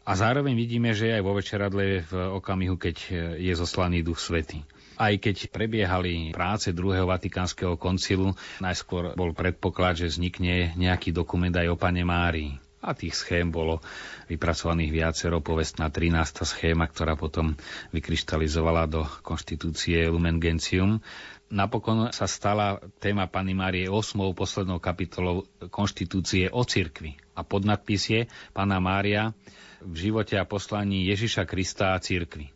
[0.04, 2.96] A zároveň vidíme, že aj vo večeradle v okamihu, keď
[3.40, 4.68] je zoslaný Duch Svety.
[4.94, 11.74] Aj keď prebiehali práce druhého Vatikánskeho koncilu, najskôr bol predpoklad, že vznikne nejaký dokument aj
[11.74, 12.54] o pane Márii.
[12.84, 13.80] A tých schém bolo
[14.28, 16.44] vypracovaných viacero, povestná 13.
[16.44, 17.56] schéma, ktorá potom
[17.96, 21.00] vykryštalizovala do konštitúcie Lumen Gentium.
[21.48, 24.20] Napokon sa stala téma Pany Márie 8.
[24.36, 27.16] poslednou kapitolou konštitúcie o cirkvi.
[27.34, 29.32] A podnadpis je Pana Mária
[29.80, 32.53] v živote a poslaní Ježiša Krista a cirkvi.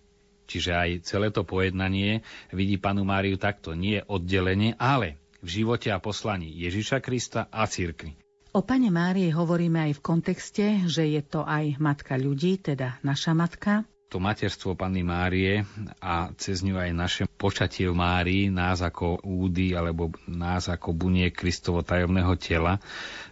[0.47, 2.23] Čiže aj celé to pojednanie
[2.55, 8.15] vidí panu Máriu takto, nie oddelenie, ale v živote a poslaní Ježiša Krista a církvy.
[8.55, 13.38] O pane Márii hovoríme aj v kontexte, že je to aj matka ľudí, teda naša
[13.38, 13.86] matka.
[14.07, 15.67] To materstvo Panny Márie
[15.99, 21.27] a cez ňu aj naše počatie v Márii, nás ako údy alebo nás ako bunie
[21.29, 22.79] Kristovo tajomného tela,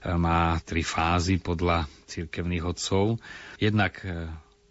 [0.04, 3.23] má tri fázy podľa cirkevných odcov.
[3.56, 4.04] Jednak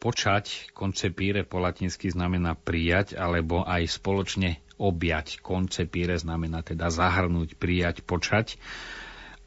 [0.04, 5.40] počať, koncepíre po latinsky znamená prijať, alebo aj spoločne objať.
[5.40, 8.60] Koncepíre znamená teda zahrnúť, prijať, počať.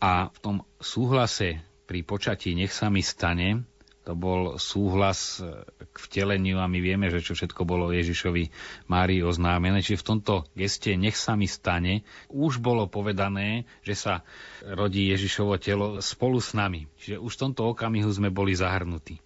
[0.01, 3.69] A v tom súhlase pri počatí nech sa mi stane
[4.07, 5.43] to bol súhlas
[5.83, 8.47] k vteleniu a my vieme, že čo všetko bolo Ježišovi
[8.87, 9.83] Márii oznámené.
[9.83, 14.23] Čiže v tomto geste nech sa mi stane, už bolo povedané, že sa
[14.63, 16.87] rodí Ježišovo telo spolu s nami.
[17.03, 19.19] Čiže už v tomto okamihu sme boli zahrnutí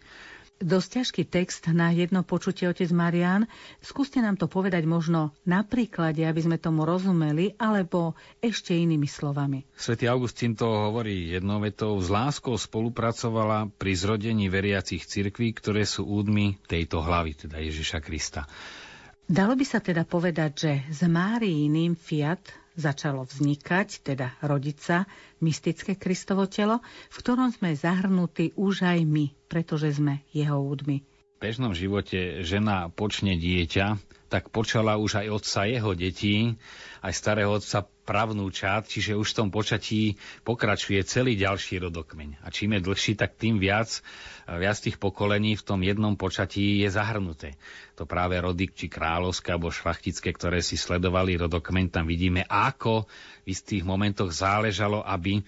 [0.62, 3.50] dosť ťažký text na jedno počutie, otec Marian.
[3.82, 9.66] Skúste nám to povedať možno na príklade, aby sme tomu rozumeli, alebo ešte inými slovami.
[9.76, 11.98] Svetý Augustín to hovorí jednou vetou.
[12.00, 18.46] S láskou spolupracovala pri zrodení veriacich cirkví, ktoré sú údmi tejto hlavy, teda Ježiša Krista.
[19.32, 25.10] Dalo by sa teda povedať, že z Máriiným fiat začalo vznikať, teda rodiť sa,
[25.44, 26.80] mystické Kristovo telo,
[27.12, 31.04] v ktorom sme zahrnutí už aj my, pretože sme jeho údmi.
[31.42, 36.56] V bežnom živote žena počne dieťa, tak počala už aj otca jeho detí,
[37.04, 40.16] aj starého otca pravnúčat, čiže už v tom počatí
[40.48, 42.40] pokračuje celý ďalší rodokmeň.
[42.40, 44.00] A čím je dlhší, tak tým viac,
[44.48, 47.60] viac tých pokolení v tom jednom počatí je zahrnuté.
[48.00, 53.04] To práve rody, či kráľovské alebo šlachtické, ktoré si sledovali rodokmeň, tam vidíme, ako
[53.44, 55.44] v istých momentoch záležalo, aby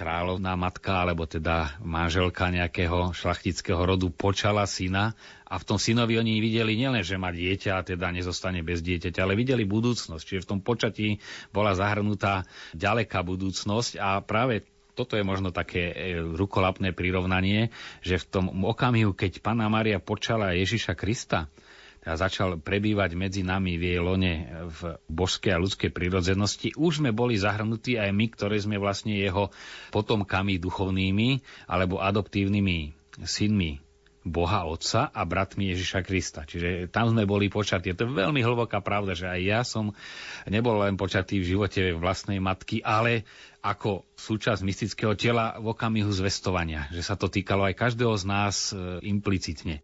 [0.00, 5.12] kráľovná matka, alebo teda manželka nejakého šlachtického rodu počala syna
[5.44, 9.20] a v tom synovi oni videli nielen, že má dieťa a teda nezostane bez dieťaťa,
[9.20, 10.24] ale videli budúcnosť.
[10.24, 11.20] Čiže v tom počatí
[11.52, 14.64] bola zahrnutá ďaleká budúcnosť a práve
[14.96, 17.68] toto je možno také e, rukolapné prirovnanie,
[18.00, 21.52] že v tom okamihu, keď Pana Maria počala Ježiša Krista,
[22.00, 24.32] a začal prebývať medzi nami v jej lone
[24.72, 24.80] v
[25.12, 29.52] božskej a ľudskej prirodzenosti, už sme boli zahrnutí aj my, ktorí sme vlastne jeho
[29.92, 33.84] potomkami duchovnými alebo adoptívnymi synmi
[34.20, 36.44] Boha Otca a bratmi Ježiša Krista.
[36.44, 37.96] Čiže tam sme boli počatí.
[37.96, 39.96] To je veľmi hlboká pravda, že aj ja som
[40.44, 43.24] nebol len počatý v živote vlastnej matky, ale
[43.64, 46.88] ako súčasť mystického tela v okamihu zvestovania.
[46.92, 49.80] Že sa to týkalo aj každého z nás e, implicitne.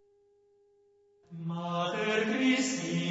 [1.45, 3.06] Mater Christi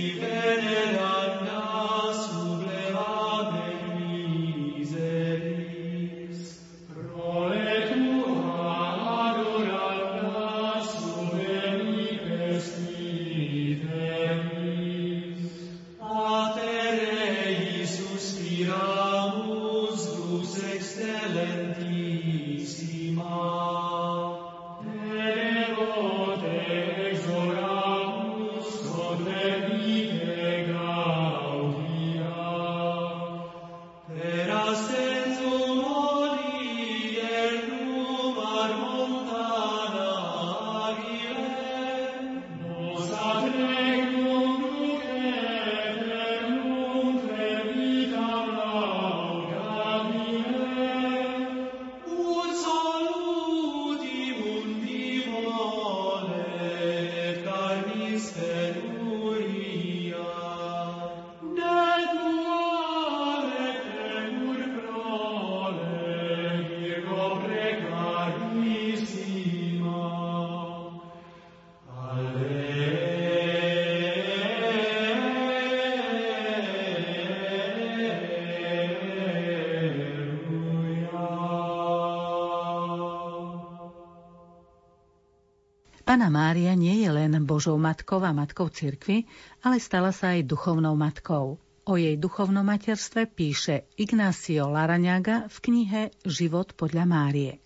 [87.56, 89.32] Božou matkou a matkou cirkvy,
[89.64, 91.56] ale stala sa aj duchovnou matkou.
[91.88, 97.64] O jej duchovnom materstve píše Ignacio Laraňaga v knihe Život podľa Márie.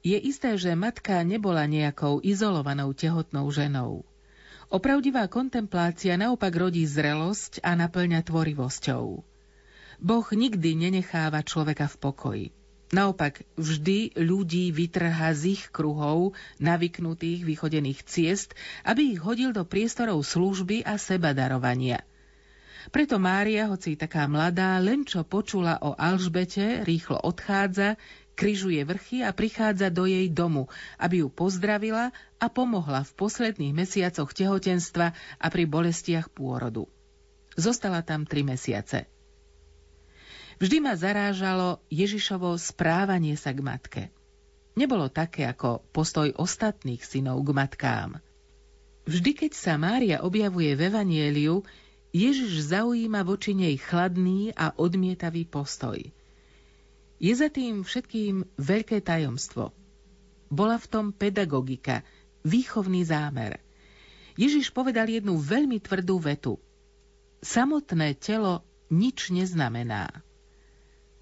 [0.00, 4.08] Je isté, že matka nebola nejakou izolovanou tehotnou ženou.
[4.72, 9.04] Opravdivá kontemplácia naopak rodí zrelosť a naplňa tvorivosťou.
[10.00, 12.46] Boh nikdy nenecháva človeka v pokoji.
[12.94, 18.54] Naopak, vždy ľudí vytrhá z ich kruhov, navyknutých, vychodených ciest,
[18.86, 22.06] aby ich hodil do priestorov služby a seba darovania.
[22.94, 27.98] Preto Mária, hoci taká mladá, len čo počula o Alžbete, rýchlo odchádza,
[28.38, 30.70] kryžuje vrchy a prichádza do jej domu,
[31.02, 35.06] aby ju pozdravila a pomohla v posledných mesiacoch tehotenstva
[35.42, 36.86] a pri bolestiach pôrodu.
[37.58, 39.10] Zostala tam tri mesiace.
[40.56, 44.02] Vždy ma zarážalo Ježišovo správanie sa k matke.
[44.72, 48.10] Nebolo také ako postoj ostatných synov k matkám.
[49.04, 51.60] Vždy, keď sa Mária objavuje v Evanieliu,
[52.16, 56.00] Ježiš zaujíma voči nej chladný a odmietavý postoj.
[57.20, 59.76] Je za tým všetkým veľké tajomstvo.
[60.48, 62.00] Bola v tom pedagogika,
[62.48, 63.60] výchovný zámer.
[64.40, 66.56] Ježiš povedal jednu veľmi tvrdú vetu.
[67.44, 70.25] Samotné telo nič neznamená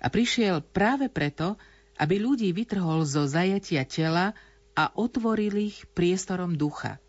[0.05, 1.57] a prišiel práve preto,
[1.97, 4.37] aby ľudí vytrhol zo zajatia tela
[4.77, 7.01] a otvoril ich priestorom ducha.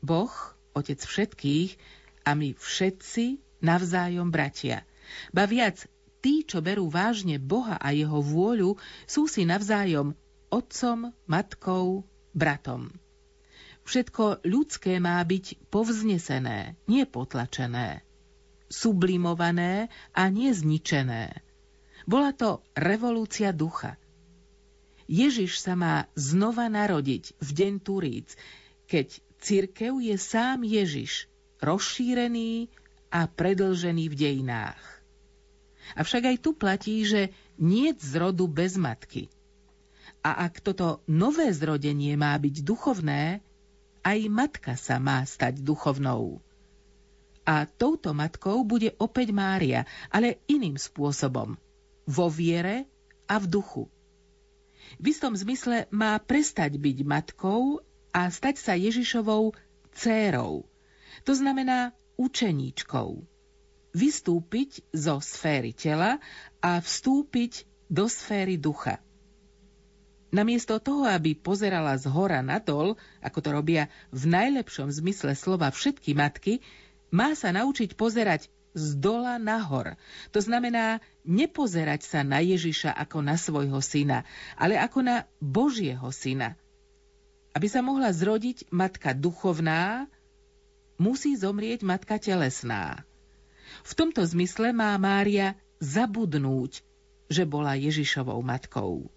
[0.00, 0.32] Boh,
[0.72, 1.76] Otec všetkých,
[2.24, 4.88] a my všetci navzájom bratia.
[5.30, 5.84] Ba viac,
[6.24, 10.18] tí, čo berú vážne Boha a jeho vôľu, sú si navzájom
[10.50, 12.02] otcom, matkou,
[12.34, 12.90] bratom.
[13.86, 18.02] Všetko ľudské má byť povznesené, nie potlačené,
[18.66, 21.45] sublimované a nie zničené.
[22.06, 23.98] Bola to revolúcia ducha.
[25.10, 28.38] Ježiš sa má znova narodiť v deň Turíc,
[28.86, 31.26] keď cirkev je sám Ježiš,
[31.58, 32.70] rozšírený
[33.10, 34.82] a predlžený v dejinách.
[35.98, 39.26] Avšak aj tu platí, že nie zrodu bez matky.
[40.22, 43.42] A ak toto nové zrodenie má byť duchovné,
[44.06, 46.38] aj matka sa má stať duchovnou.
[47.46, 51.54] A touto matkou bude opäť Mária, ale iným spôsobom.
[52.06, 52.86] Vo viere
[53.26, 53.84] a v duchu.
[55.02, 57.82] V istom zmysle má prestať byť matkou
[58.14, 59.52] a stať sa Ježišovou
[59.92, 60.64] dcérou.
[61.26, 63.26] To znamená učeníčkou.
[63.96, 66.22] Vystúpiť zo sféry tela
[66.62, 69.00] a vstúpiť do sféry ducha.
[70.34, 75.72] Namiesto toho, aby pozerala z hora na dol, ako to robia v najlepšom zmysle slova
[75.72, 76.60] všetky matky,
[77.08, 79.96] má sa naučiť pozerať z dola nahor.
[80.36, 84.28] To znamená nepozerať sa na Ježiša ako na svojho syna,
[84.60, 86.60] ale ako na Božieho syna.
[87.56, 90.04] Aby sa mohla zrodiť matka duchovná,
[91.00, 93.00] musí zomrieť matka telesná.
[93.80, 96.84] V tomto zmysle má Mária zabudnúť,
[97.32, 99.08] že bola Ježišovou matkou.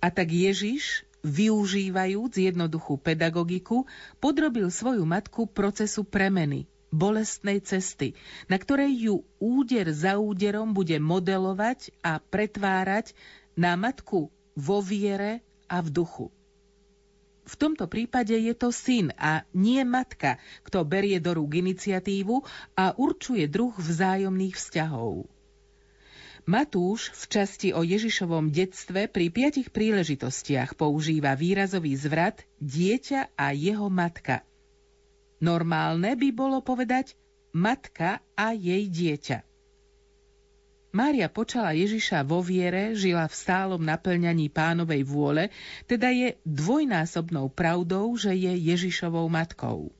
[0.00, 3.84] A tak Ježiš, využívajúc jednoduchú pedagogiku,
[4.24, 6.64] podrobil svoju matku procesu premeny,
[6.94, 8.14] bolestnej cesty,
[8.46, 13.12] na ktorej ju úder za úderom bude modelovať a pretvárať
[13.58, 16.26] na matku vo viere a v duchu.
[17.46, 22.42] V tomto prípade je to syn a nie matka, kto berie do rúk iniciatívu
[22.74, 25.30] a určuje druh vzájomných vzťahov.
[26.46, 33.90] Matúš v časti o Ježišovom detstve pri piatich príležitostiach používa výrazový zvrat dieťa a jeho
[33.90, 34.45] matka.
[35.36, 37.12] Normálne by bolo povedať
[37.52, 39.44] matka a jej dieťa.
[40.96, 45.52] Mária počala Ježiša vo viere, žila v stálom naplňaní pánovej vôle,
[45.84, 49.92] teda je dvojnásobnou pravdou, že je Ježišovou matkou.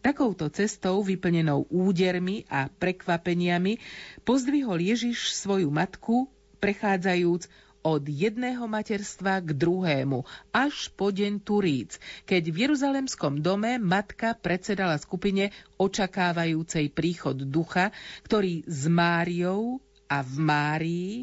[0.00, 3.76] Takouto cestou, vyplnenou údermi a prekvapeniami,
[4.24, 12.42] pozdvihol Ježiš svoju matku, prechádzajúc od jedného materstva k druhému, až po deň Turíc, keď
[12.50, 17.94] v Jeruzalemskom dome matka predsedala skupine očakávajúcej príchod ducha,
[18.26, 19.78] ktorý s Máriou
[20.10, 21.14] a v Márii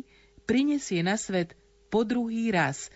[0.45, 1.57] prinesie na svet
[1.89, 2.89] po druhý raz,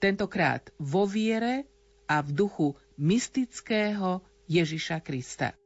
[0.00, 1.68] tentokrát vo viere
[2.04, 2.68] a v duchu
[3.00, 5.56] mystického Ježiša Krista.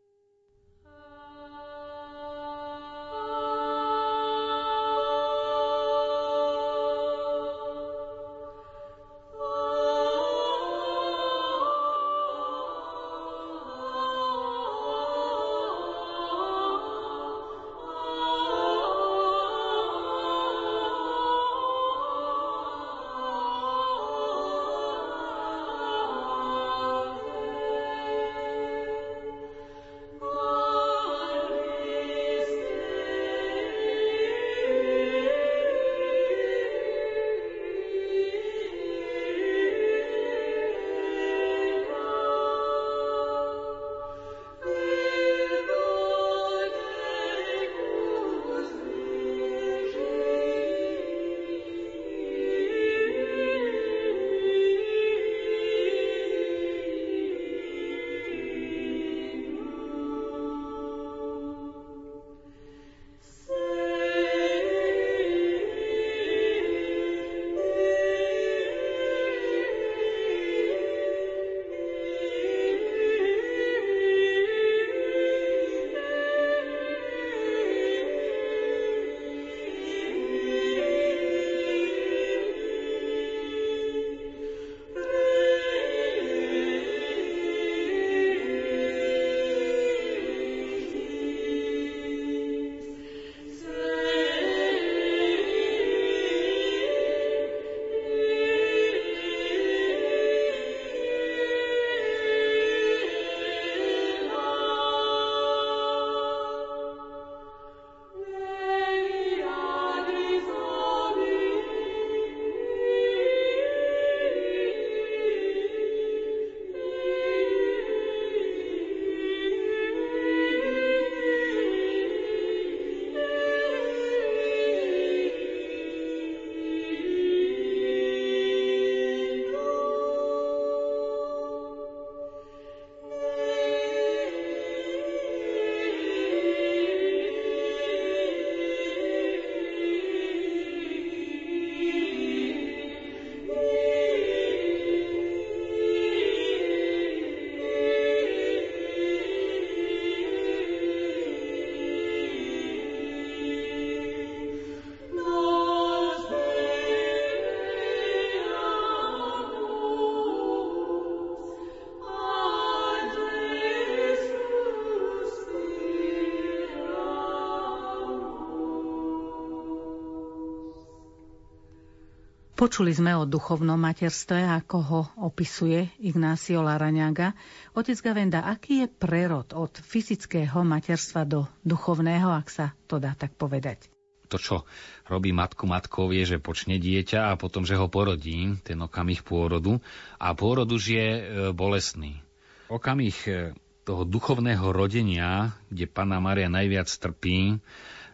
[172.58, 177.38] Počuli sme o duchovnom materstve, ako ho opisuje Ignácio Laraňaga.
[177.78, 183.38] Otec Gavenda, aký je prerod od fyzického materstva do duchovného, ak sa to dá tak
[183.38, 183.86] povedať?
[184.26, 184.66] To, čo
[185.06, 189.78] robí matku matkov, je, že počne dieťa a potom, že ho porodí, ten okamih pôrodu.
[190.18, 191.22] A pôrod už je e,
[191.54, 192.18] bolestný.
[192.66, 193.54] Okamih e,
[193.86, 197.62] toho duchovného rodenia, kde Pana Maria najviac trpí,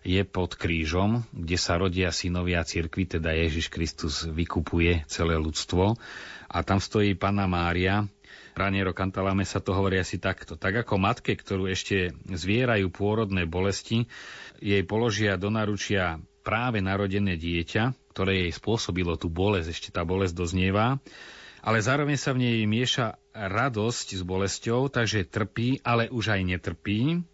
[0.05, 5.97] je pod krížom, kde sa rodia synovia cirkvi, teda Ježiš Kristus vykupuje celé ľudstvo.
[6.53, 8.05] A tam stojí Pana Mária.
[8.55, 10.55] Raniero Cantalame sa to hovorí asi takto.
[10.55, 14.07] Tak ako matke, ktorú ešte zvierajú pôrodné bolesti,
[14.63, 20.37] jej položia do naručia práve narodené dieťa, ktoré jej spôsobilo tú bolesť, ešte tá bolesť
[20.37, 21.01] doznieva,
[21.65, 27.25] ale zároveň sa v nej mieša radosť s bolesťou, takže trpí, ale už aj netrpí.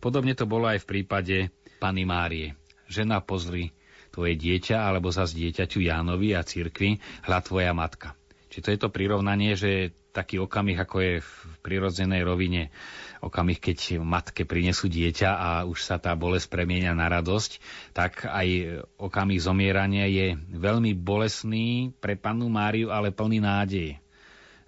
[0.00, 1.36] Podobne to bolo aj v prípade
[1.78, 2.54] Pany Márie.
[2.86, 3.72] Žena, pozri
[4.14, 8.14] tvoje dieťa, alebo zas dieťaťu Jánovi a cirkvi, hľa tvoja matka.
[8.54, 11.30] Či to je to prirovnanie, že taký okamih, ako je v
[11.66, 12.70] prirodzenej rovine,
[13.18, 17.58] okamih, keď matke prinesú dieťa a už sa tá bolesť premieňa na radosť,
[17.90, 24.03] tak aj okamih zomierania je veľmi bolesný pre pannu Máriu, ale plný nádeje.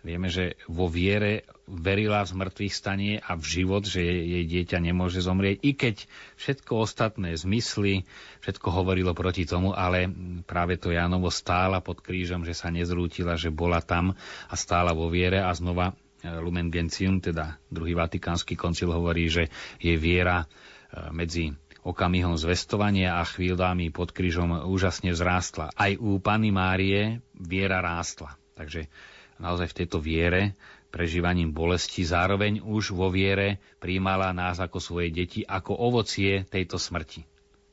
[0.07, 5.19] Vieme, že vo viere verila v zmrtvých stanie a v život, že jej dieťa nemôže
[5.19, 5.97] zomrieť, i keď
[6.39, 8.07] všetko ostatné zmysly,
[8.39, 10.07] všetko hovorilo proti tomu, ale
[10.47, 14.15] práve to Jánovo stála pod krížom, že sa nezrútila, že bola tam
[14.47, 15.95] a stála vo viere a znova e,
[16.39, 19.51] Lumen Gentium, teda druhý vatikánsky koncil hovorí, že
[19.83, 21.51] je viera e, medzi
[21.83, 25.75] okamihom zvestovania a chvíľami pod krížom úžasne vzrástla.
[25.75, 28.35] Aj u Pany Márie viera rástla.
[28.55, 28.87] Takže
[29.41, 30.57] naozaj v tejto viere,
[30.89, 37.26] prežívaním bolesti, zároveň už vo viere príjmala nás ako svoje deti, ako ovocie tejto smrti.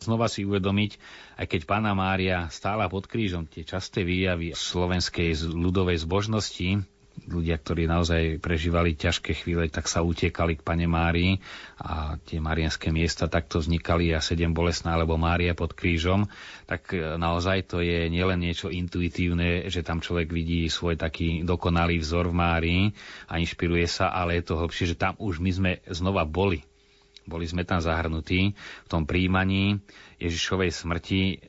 [0.03, 0.99] Znova si uvedomiť,
[1.39, 6.83] aj keď Pána Mária stála pod krížom, tie časté výjavy slovenskej ľudovej zbožnosti,
[7.29, 11.39] ľudia, ktorí naozaj prežívali ťažké chvíle, tak sa utiekali k Pane Márii
[11.79, 16.27] a tie marianské miesta takto vznikali a sedem bolesná alebo Mária pod krížom,
[16.67, 22.01] tak e, naozaj to je nielen niečo intuitívne, že tam človek vidí svoj taký dokonalý
[22.01, 22.83] vzor v Márii
[23.29, 26.65] a inšpiruje sa, ale je to hlbšie, že tam už my sme znova boli.
[27.23, 29.79] Boli sme tam zahrnutí v tom príjmaní
[30.19, 31.39] Ježišovej smrti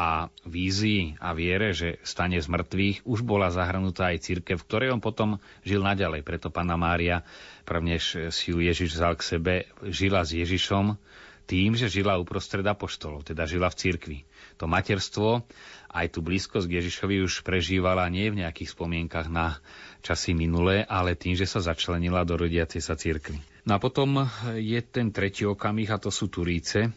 [0.00, 4.88] a vízii a viere, že stane z mŕtvych, už bola zahrnutá aj církev, v ktorej
[4.96, 6.24] on potom žil naďalej.
[6.24, 7.20] Preto pána Mária,
[7.68, 10.96] prvnež si ju Ježiš vzal k sebe, žila s Ježišom
[11.44, 14.18] tým, že žila uprostred apoštolov, teda žila v cirkvi.
[14.56, 15.44] To materstvo,
[15.92, 19.60] aj tú blízkosť k Ježišovi už prežívala nie v nejakých spomienkach na
[20.00, 23.42] časy minulé, ale tým, že sa začlenila do rodiacej sa cirkvi.
[23.68, 24.24] No a potom
[24.56, 26.90] je ten tretí okamih, a to sú Turíce e,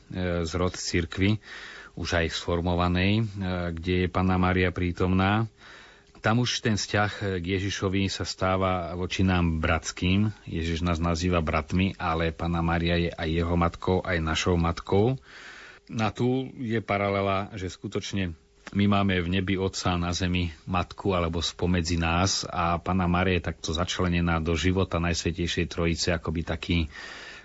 [0.47, 1.36] z rod cirkvi,
[1.94, 3.24] už aj sformovanej, e,
[3.74, 5.46] kde je Panna Maria prítomná.
[6.24, 10.32] Tam už ten vzťah k Ježišovi sa stáva voči nám bratským.
[10.48, 15.20] Ježiš nás nazýva bratmi, ale Panna Maria je aj jeho matkou, aj našou matkou.
[15.91, 18.32] Na tu je paralela, že skutočne
[18.72, 23.52] my máme v nebi Otca na zemi matku alebo spomedzi nás a Pana Maria je
[23.52, 26.78] takto začlenená do života Najsvetejšej Trojice, akoby taký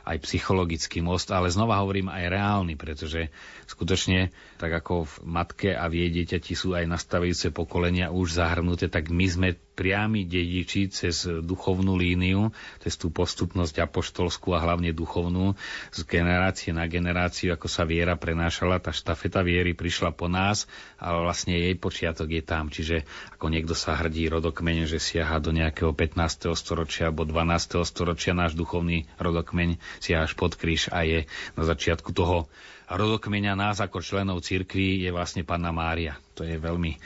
[0.09, 3.29] aj psychologický most, ale znova hovorím aj reálny, pretože
[3.69, 8.89] skutočne, tak ako v matke a v jej dieťati sú aj nastavujúce pokolenia už zahrnuté,
[8.89, 9.49] tak my sme
[9.79, 12.51] priami dediči cez duchovnú líniu,
[12.83, 15.55] cez tú postupnosť apoštolskú a hlavne duchovnú,
[15.95, 20.67] z generácie na generáciu, ako sa viera prenášala, tá štafeta viery prišla po nás,
[20.99, 22.75] ale vlastne jej počiatok je tam.
[22.75, 23.07] Čiže
[23.39, 26.51] ako niekto sa hrdí rodokmeň, že siaha do nejakého 15.
[26.59, 27.87] storočia alebo 12.
[27.87, 32.51] storočia, náš duchovný rodokmeň siaha až pod kríž a je na začiatku toho
[32.89, 36.17] rodokmeňa nás ako členov cirkvi je vlastne Panna Mária.
[36.41, 36.97] To je veľmi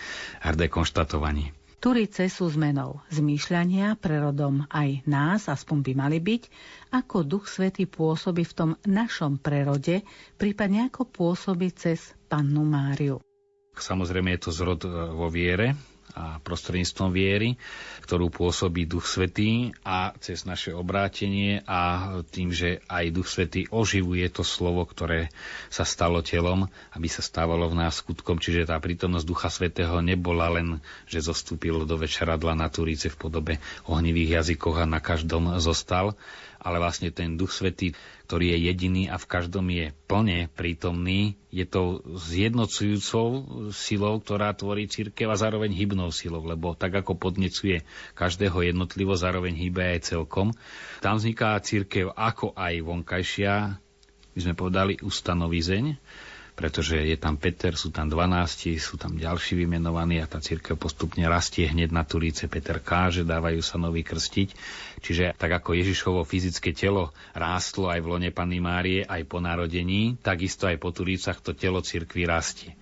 [0.46, 1.61] hrdé konštatovanie.
[1.82, 6.42] Turice sú zmenou zmýšľania prerodom aj nás, aspoň by mali byť,
[6.94, 10.06] ako Duch Svetý pôsobí v tom našom prerode,
[10.38, 13.18] prípadne ako pôsobí cez Pannu Máriu.
[13.74, 15.74] Samozrejme je to zrod e, vo viere,
[16.12, 17.56] a prostredníctvom viery,
[18.04, 24.28] ktorú pôsobí Duch Svetý a cez naše obrátenie a tým, že aj Duch Svetý oživuje
[24.28, 25.32] to slovo, ktoré
[25.72, 28.36] sa stalo telom, aby sa stávalo v nás skutkom.
[28.36, 33.52] Čiže tá prítomnosť Ducha Svetého nebola len, že zostúpil do večeradla na Turíce v podobe
[33.88, 36.14] ohnivých jazykov a na každom zostal,
[36.62, 37.90] ale vlastne ten Duch Svetý,
[38.30, 43.28] ktorý je jediný a v každom je plne prítomný, je to zjednocujúcou
[43.74, 47.82] silou, ktorá tvorí církev a zároveň hybnou silou, lebo tak ako podnecuje
[48.14, 50.54] každého jednotlivo, zároveň hýbe aj celkom.
[51.02, 53.54] Tam vzniká církev ako aj vonkajšia,
[54.32, 55.98] by sme povedali, ustanovizeň,
[56.52, 61.24] pretože je tam Peter, sú tam 12, sú tam ďalší vymenovaní a tá církev postupne
[61.24, 64.48] rastie hneď na tulíce Peter káže, dávajú sa noví krstiť.
[65.00, 70.20] Čiže tak ako Ježišovo fyzické telo rástlo aj v lone Panny Márie, aj po narodení,
[70.20, 72.76] takisto aj po tulícach to telo cirkvi rastie.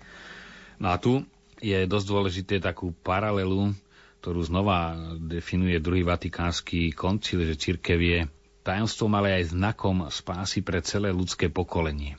[0.83, 1.23] No a tu
[1.63, 3.71] je dosť dôležité takú paralelu,
[4.19, 8.19] ktorú znova definuje druhý vatikánsky koncil, že církev je
[8.67, 12.19] tajomstvom, ale aj znakom spásy pre celé ľudské pokolenie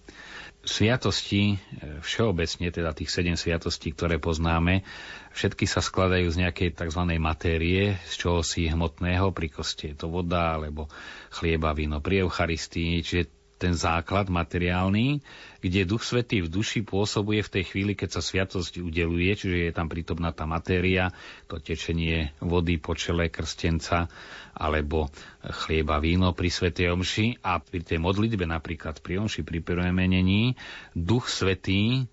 [0.62, 1.58] sviatosti, e,
[2.06, 4.86] všeobecne, teda tých sedem sviatostí, ktoré poznáme,
[5.34, 7.02] všetky sa skladajú z nejakej tzv.
[7.18, 10.86] matérie, z čoho si hmotného, pri koste je to voda, alebo
[11.34, 15.22] chlieba, víno pri Eucharistii, čiže ten základ materiálny,
[15.62, 19.74] kde Duch Svetý v duši pôsobuje v tej chvíli, keď sa sviatosť udeluje, čiže je
[19.78, 21.14] tam prítomná tá matéria,
[21.46, 24.10] to tečenie vody po čele krstenca,
[24.58, 25.14] alebo
[25.46, 27.46] chlieba, víno pri Svetej Omši.
[27.46, 30.58] A pri tej modlitbe napríklad pri Omši, pri premenení,
[30.98, 32.10] Duch Svetý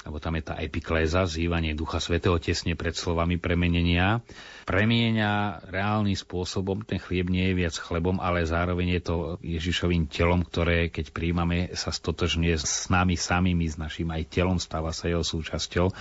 [0.00, 4.24] lebo tam je tá epikléza, vzývanie Ducha Svetého tesne pred slovami premenenia,
[4.64, 10.40] premieňa reálnym spôsobom, ten chlieb nie je viac chlebom, ale zároveň je to Ježišovým telom,
[10.40, 15.20] ktoré keď príjmame, sa stotožňuje s nami samými, s našim aj telom, stáva sa jeho
[15.20, 15.92] súčasťou.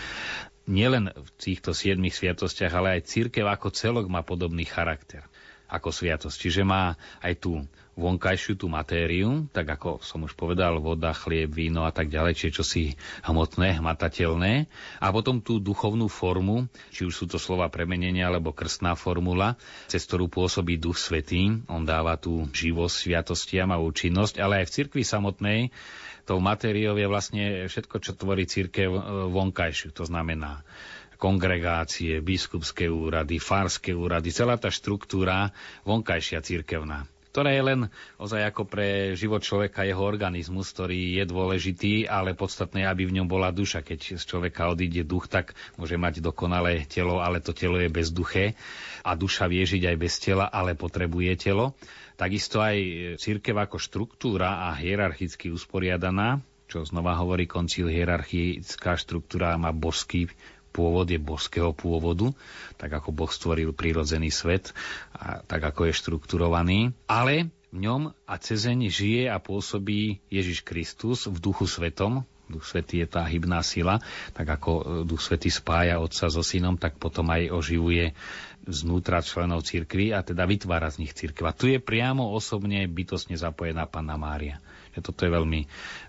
[0.69, 5.27] Nielen v týchto siedmých sviatostiach, ale aj církev ako celok má podobný charakter
[5.69, 6.35] ako sviatosť.
[6.35, 7.61] Čiže má aj tú
[7.99, 12.57] vonkajšiu tú matériu, tak ako som už povedal, voda, chlieb, víno a tak ďalej, čiže
[12.63, 12.83] čosi
[13.27, 14.71] hmotné, hmatateľné.
[15.03, 19.59] A potom tú duchovnú formu, či už sú to slova premenenia alebo krstná formula,
[19.91, 21.59] cez ktorú pôsobí Duch Svetý.
[21.67, 25.59] On dáva tú živosť sviatostiam a účinnosť, ale aj v cirkvi samotnej
[26.23, 29.01] tou matériou je vlastne všetko, čo tvorí církev e,
[29.33, 29.97] vonkajšiu.
[29.97, 30.61] To znamená
[31.19, 35.51] kongregácie, biskupské úrady, farské úrady, celá tá štruktúra
[35.83, 37.09] vonkajšia církevná
[37.39, 37.81] ktorá je len
[38.19, 43.31] ozaj ako pre život človeka jeho organizmus, ktorý je dôležitý, ale podstatné, aby v ňom
[43.31, 43.79] bola duša.
[43.79, 48.59] Keď z človeka odíde duch, tak môže mať dokonalé telo, ale to telo je bezduché
[49.07, 51.79] a duša vie žiť aj bez tela, ale potrebuje telo.
[52.19, 52.75] Takisto aj
[53.23, 60.27] církev ako štruktúra a hierarchicky usporiadaná, čo znova hovorí koncil, hierarchická štruktúra má božský
[60.69, 62.31] pôvod je božského pôvodu,
[62.77, 64.71] tak ako Boh stvoril prírodzený svet,
[65.11, 71.29] a tak ako je štrukturovaný, ale v ňom a cezeň žije a pôsobí Ježiš Kristus
[71.29, 74.01] v duchu svetom, Duch Svetý je tá hybná sila,
[74.33, 78.17] tak ako e, Duch Svetý spája Otca so Synom, tak potom aj oživuje
[78.65, 81.45] znútra členov cirkvi a teda vytvára z nich cirkev.
[81.45, 84.57] A tu je priamo osobne bytosne zapojená Panna Mária.
[84.99, 85.61] Toto je veľmi,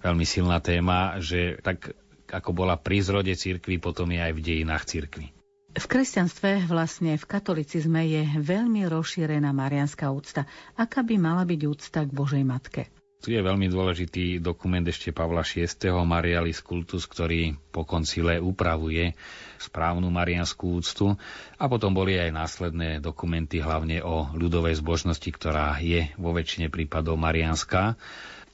[0.02, 1.94] veľmi silná téma, že tak
[2.30, 5.26] ako bola pri zrode cirkvi, potom je aj v dejinách cirkvi.
[5.70, 10.50] V kresťanstve, vlastne v katolicizme je veľmi rozšírená marianská úcta.
[10.74, 12.90] Aká by mala byť úcta k Božej Matke?
[13.20, 15.68] Tu je veľmi dôležitý dokument ešte Pavla VI.
[16.08, 19.12] Marialis Cultus, ktorý po koncile upravuje
[19.60, 21.20] správnu marianskú úctu.
[21.60, 27.20] A potom boli aj následné dokumenty hlavne o ľudovej zbožnosti, ktorá je vo väčšine prípadov
[27.20, 28.00] marianská.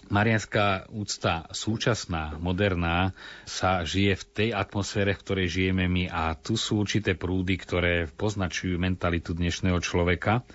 [0.06, 3.10] Marianská úcta súčasná, moderná,
[3.42, 6.06] sa žije v tej atmosfére, v ktorej žijeme my.
[6.06, 10.46] A tu sú určité prúdy, ktoré poznačujú mentalitu dnešného človeka.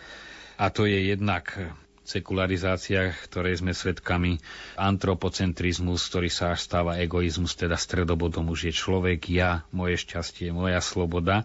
[0.55, 1.51] A to je jednak
[2.07, 4.39] sekularizácia, ktorej sme svedkami,
[4.79, 10.79] antropocentrizmus, ktorý sa až stáva egoizmus, teda stredobodom už je človek, ja, moje šťastie, moja
[10.79, 11.43] sloboda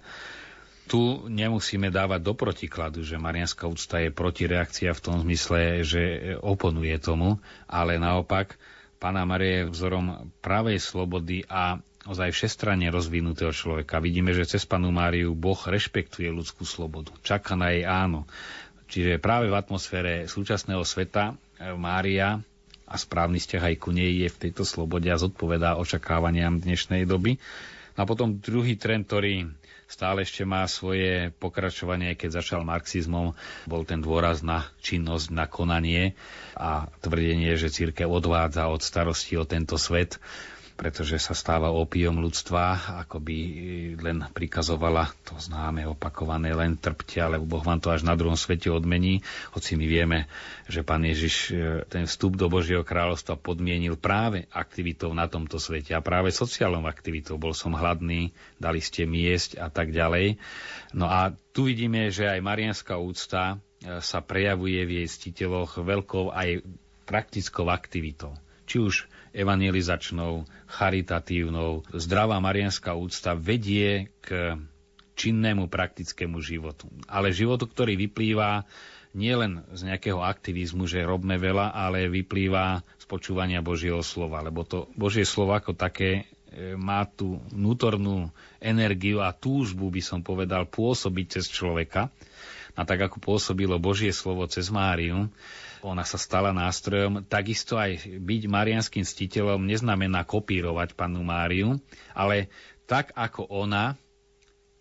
[0.87, 6.03] tu nemusíme dávať do protikladu, že marianská úcta je protireakcia v tom zmysle, že
[6.41, 8.55] oponuje tomu, ale naopak
[8.97, 11.77] Pána Marie je vzorom pravej slobody a
[12.07, 14.01] ozaj všestranne rozvinutého človeka.
[14.01, 17.13] Vidíme, že cez Panu Máriu Boh rešpektuje ľudskú slobodu.
[17.21, 18.25] Čaká na jej áno.
[18.87, 22.41] Čiže práve v atmosfére súčasného sveta eh, Mária
[22.87, 27.43] a správny vzťah aj ku nej je v tejto slobode a zodpovedá očakávaniam dnešnej doby.
[27.99, 29.51] A potom druhý trend, ktorý
[29.87, 33.33] stále ešte má svoje pokračovanie, keď začal marxizmom,
[33.65, 36.19] bol ten dôraz na činnosť, na konanie
[36.53, 40.19] a tvrdenie, že církev odvádza od starosti o tento svet
[40.77, 43.39] pretože sa stáva opiom ľudstva, ako by
[43.97, 48.69] len prikazovala to známe opakované len trpte, ale Boh vám to až na druhom svete
[48.69, 49.25] odmení,
[49.57, 50.29] hoci my vieme,
[50.69, 51.55] že Pán Ježiš e,
[51.89, 57.41] ten vstup do Božieho kráľovstva podmienil práve aktivitou na tomto svete a práve sociálnou aktivitou.
[57.41, 60.37] Bol som hladný, dali ste mi jesť a tak ďalej.
[60.93, 66.37] No a tu vidíme, že aj marianská úcta e, sa prejavuje v jej stiteľoch veľkou
[66.37, 66.61] aj
[67.09, 68.37] praktickou aktivitou.
[68.67, 68.95] Či už
[69.37, 71.85] evangelizačnou, charitatívnou.
[71.93, 74.57] Zdravá marianská úcta vedie k
[75.17, 76.89] činnému praktickému životu.
[77.05, 78.65] Ale životu, ktorý vyplýva
[79.17, 84.93] nielen z nejakého aktivizmu, že robme veľa, ale vyplýva z počúvania Božieho slova, lebo to
[84.93, 88.29] Božie slovo ako také e, má tú vnútornú
[88.61, 92.13] energiu a túžbu, by som povedal, pôsobiť cez človeka.
[92.77, 95.33] A tak ako pôsobilo Božie slovo cez Máriu,
[95.87, 97.23] ona sa stala nástrojom.
[97.23, 101.79] Takisto aj byť marianským stiteľom neznamená kopírovať pannu Máriu,
[102.11, 102.51] ale
[102.91, 103.95] tak ako ona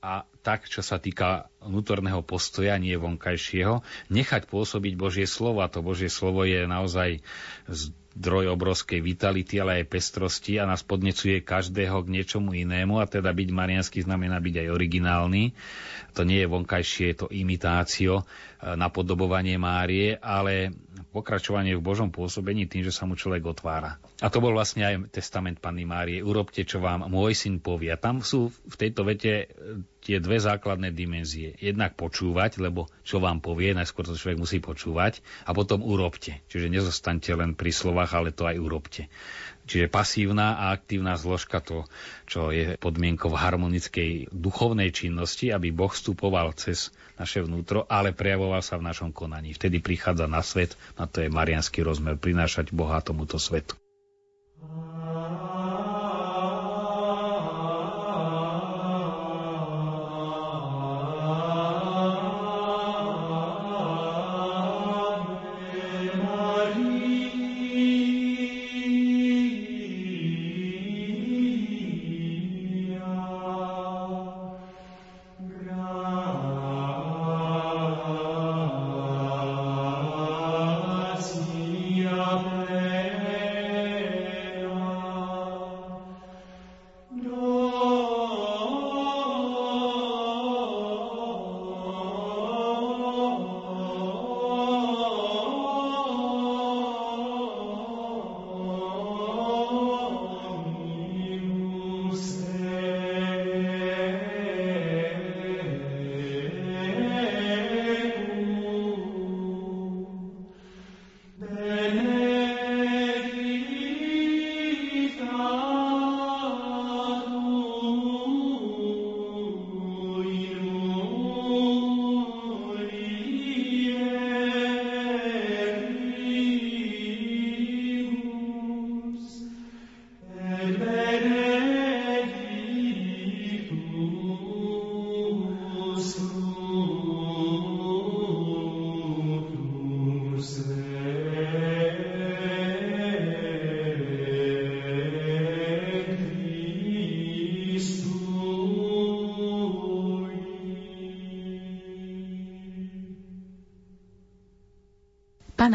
[0.05, 3.81] a tak, čo sa týka vnútorného postoja, nie vonkajšieho,
[4.13, 5.65] nechať pôsobiť Božie slovo.
[5.65, 7.25] A to Božie slovo je naozaj
[8.13, 13.01] zdroj obrovskej vitality, ale aj pestrosti a nás podnecuje každého k niečomu inému.
[13.01, 15.57] A teda byť marianský znamená byť aj originálny.
[16.13, 18.21] To nie je vonkajšie, je to imitácio,
[18.61, 20.69] napodobovanie Márie, ale
[21.16, 23.95] pokračovanie v Božom pôsobení tým, že sa mu človek otvára.
[24.20, 26.20] A to bol vlastne aj testament Panny Márie.
[26.20, 27.95] Urobte, čo vám môj syn povie.
[27.95, 29.45] A tam sú v tejto vete e,
[30.03, 31.55] tie dve základné dimenzie.
[31.55, 36.43] Jednak počúvať, lebo čo vám povie, najskôr to človek musí počúvať, a potom urobte.
[36.51, 39.07] Čiže nezostaňte len pri slovách, ale to aj urobte.
[39.66, 41.89] Čiže pasívna a aktívna zložka to,
[42.30, 48.78] čo je podmienkou harmonickej duchovnej činnosti, aby Boh vstupoval cez naše vnútro, ale prejavoval sa
[48.78, 49.57] v našom konaní.
[49.57, 53.74] Vtedy prichádza na svet, na to je marianský rozmer, prinášať Boha tomuto svetu.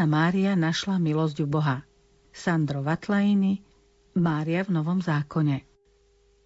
[0.01, 1.85] Pana Mária našla milosť u Boha.
[2.33, 3.61] Sandro Vatlajiny,
[4.17, 5.69] Mária v Novom zákone.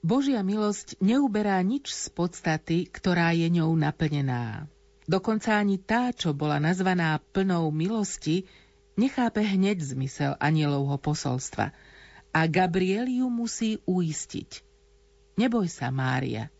[0.03, 4.67] Božia milosť neuberá nič z podstaty, ktorá je ňou naplnená.
[5.07, 8.43] Dokonca ani tá, čo bola nazvaná plnou milosti,
[8.99, 11.71] nechápe hneď zmysel anielovho posolstva
[12.35, 14.67] a Gabriel ju musí uistiť.
[15.39, 16.51] Neboj sa, Mária,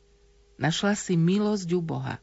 [0.63, 2.23] našla si milosť u Boha.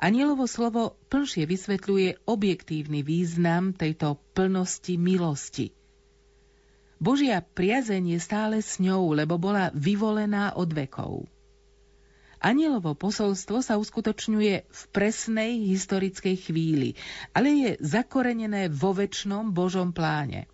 [0.00, 5.72] Anielovo slovo plnšie vysvetľuje objektívny význam tejto plnosti milosti.
[7.00, 11.24] Božia priazeň je stále s ňou, lebo bola vyvolená od vekov.
[12.38, 16.94] Anielovo posolstvo sa uskutočňuje v presnej historickej chvíli,
[17.34, 20.46] ale je zakorenené vo väčšnom Božom pláne.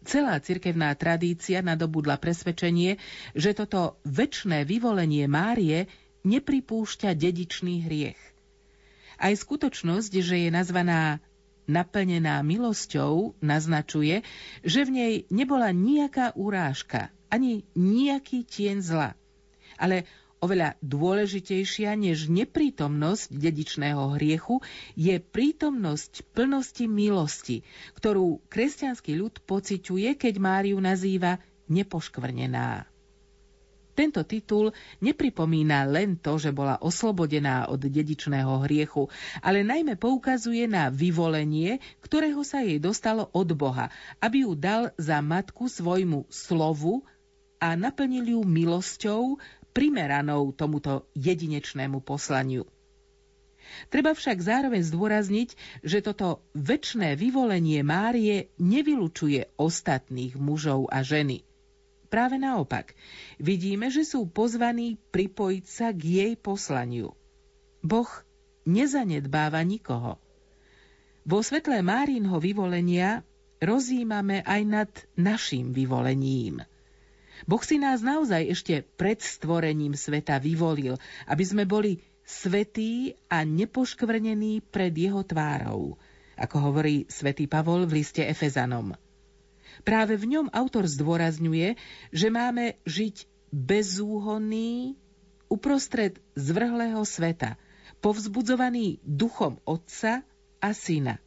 [0.00, 2.96] Celá cirkevná tradícia nadobudla presvedčenie,
[3.36, 5.84] že toto väčšné vyvolenie Márie
[6.24, 8.29] nepripúšťa dedičný hriech.
[9.20, 11.20] Aj skutočnosť, že je nazvaná
[11.70, 14.26] naplnená milosťou, naznačuje,
[14.66, 19.14] že v nej nebola nejaká urážka, ani nejaký tieň zla.
[19.78, 20.08] Ale
[20.42, 24.58] oveľa dôležitejšia než neprítomnosť dedičného hriechu
[24.98, 27.62] je prítomnosť plnosti milosti,
[27.94, 31.38] ktorú kresťanský ľud pociťuje, keď Máriu nazýva
[31.70, 32.89] nepoškvrnená.
[34.00, 34.72] Tento titul
[35.04, 39.12] nepripomína len to, že bola oslobodená od dedičného hriechu,
[39.44, 43.92] ale najmä poukazuje na vyvolenie, ktorého sa jej dostalo od Boha,
[44.24, 47.04] aby ju dal za matku svojmu slovu
[47.60, 49.36] a naplnil ju milosťou
[49.76, 52.64] primeranou tomuto jedinečnému poslaniu.
[53.92, 55.52] Treba však zároveň zdôrazniť,
[55.84, 61.44] že toto väčšné vyvolenie Márie nevylučuje ostatných mužov a ženy–
[62.10, 62.98] Práve naopak,
[63.38, 67.14] vidíme, že sú pozvaní pripojiť sa k jej poslaniu.
[67.86, 68.10] Boh
[68.66, 70.18] nezanedbáva nikoho.
[71.22, 73.22] Vo svetle Márínho vyvolenia
[73.62, 76.66] rozímame aj nad našim vyvolením.
[77.46, 80.98] Boh si nás naozaj ešte pred stvorením sveta vyvolil,
[81.30, 85.94] aby sme boli svetí a nepoškvrnení pred jeho tvárou,
[86.36, 88.98] ako hovorí svätý Pavol v liste Efezanom.
[89.82, 91.76] Práve v ňom autor zdôrazňuje,
[92.12, 94.94] že máme žiť bezúhonný
[95.50, 97.58] uprostred zvrhlého sveta,
[97.98, 100.22] povzbudzovaný duchom Otca
[100.62, 101.18] a Syna.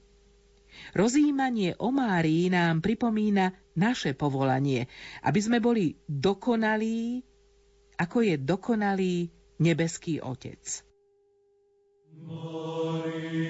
[0.97, 4.89] Rozímanie o Márii nám pripomína naše povolanie,
[5.22, 7.22] aby sme boli dokonalí,
[7.99, 9.30] ako je dokonalý
[9.62, 10.82] nebeský Otec.
[12.24, 13.43] Maria.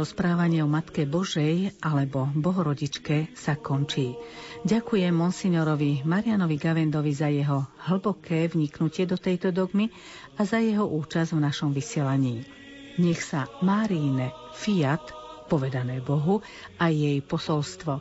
[0.00, 4.16] Rozprávanie o Matke Božej alebo Bohorodičke sa končí.
[4.64, 9.92] Ďakujem monsignorovi Marianovi Gavendovi za jeho hlboké vniknutie do tejto dogmy
[10.40, 12.48] a za jeho účasť v našom vysielaní.
[12.96, 15.12] Nech sa Máríne Fiat,
[15.52, 16.40] povedané Bohu,
[16.80, 18.00] a jej posolstvo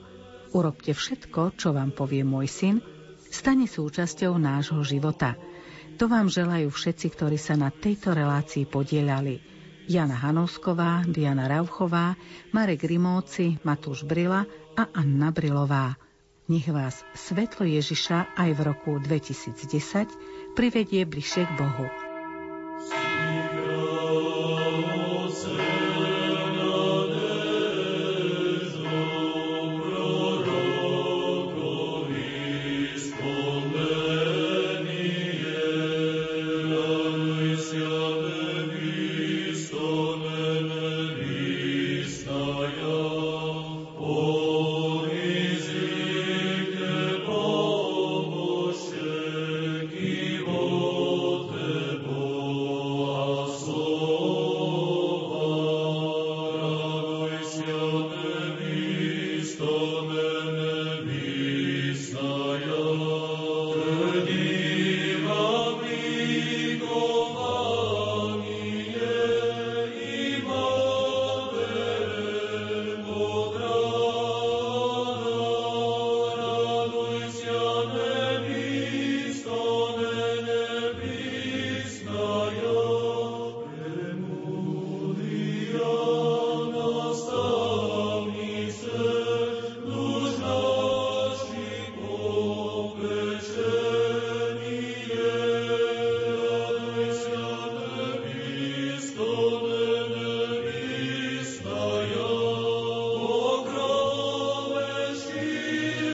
[0.49, 2.75] Urobte všetko, čo vám povie môj syn,
[3.29, 5.37] stane súčasťou nášho života.
[6.01, 9.58] To vám želajú všetci, ktorí sa na tejto relácii podielali.
[9.89, 12.13] Jana Hanovsková, Diana Rauchová,
[12.53, 14.45] Marek Rimóci, Matúš Brila
[14.77, 15.97] a Anna Brilová.
[16.45, 22.08] Nech vás svetlo Ježiša aj v roku 2010 privedie bližšie k Bohu.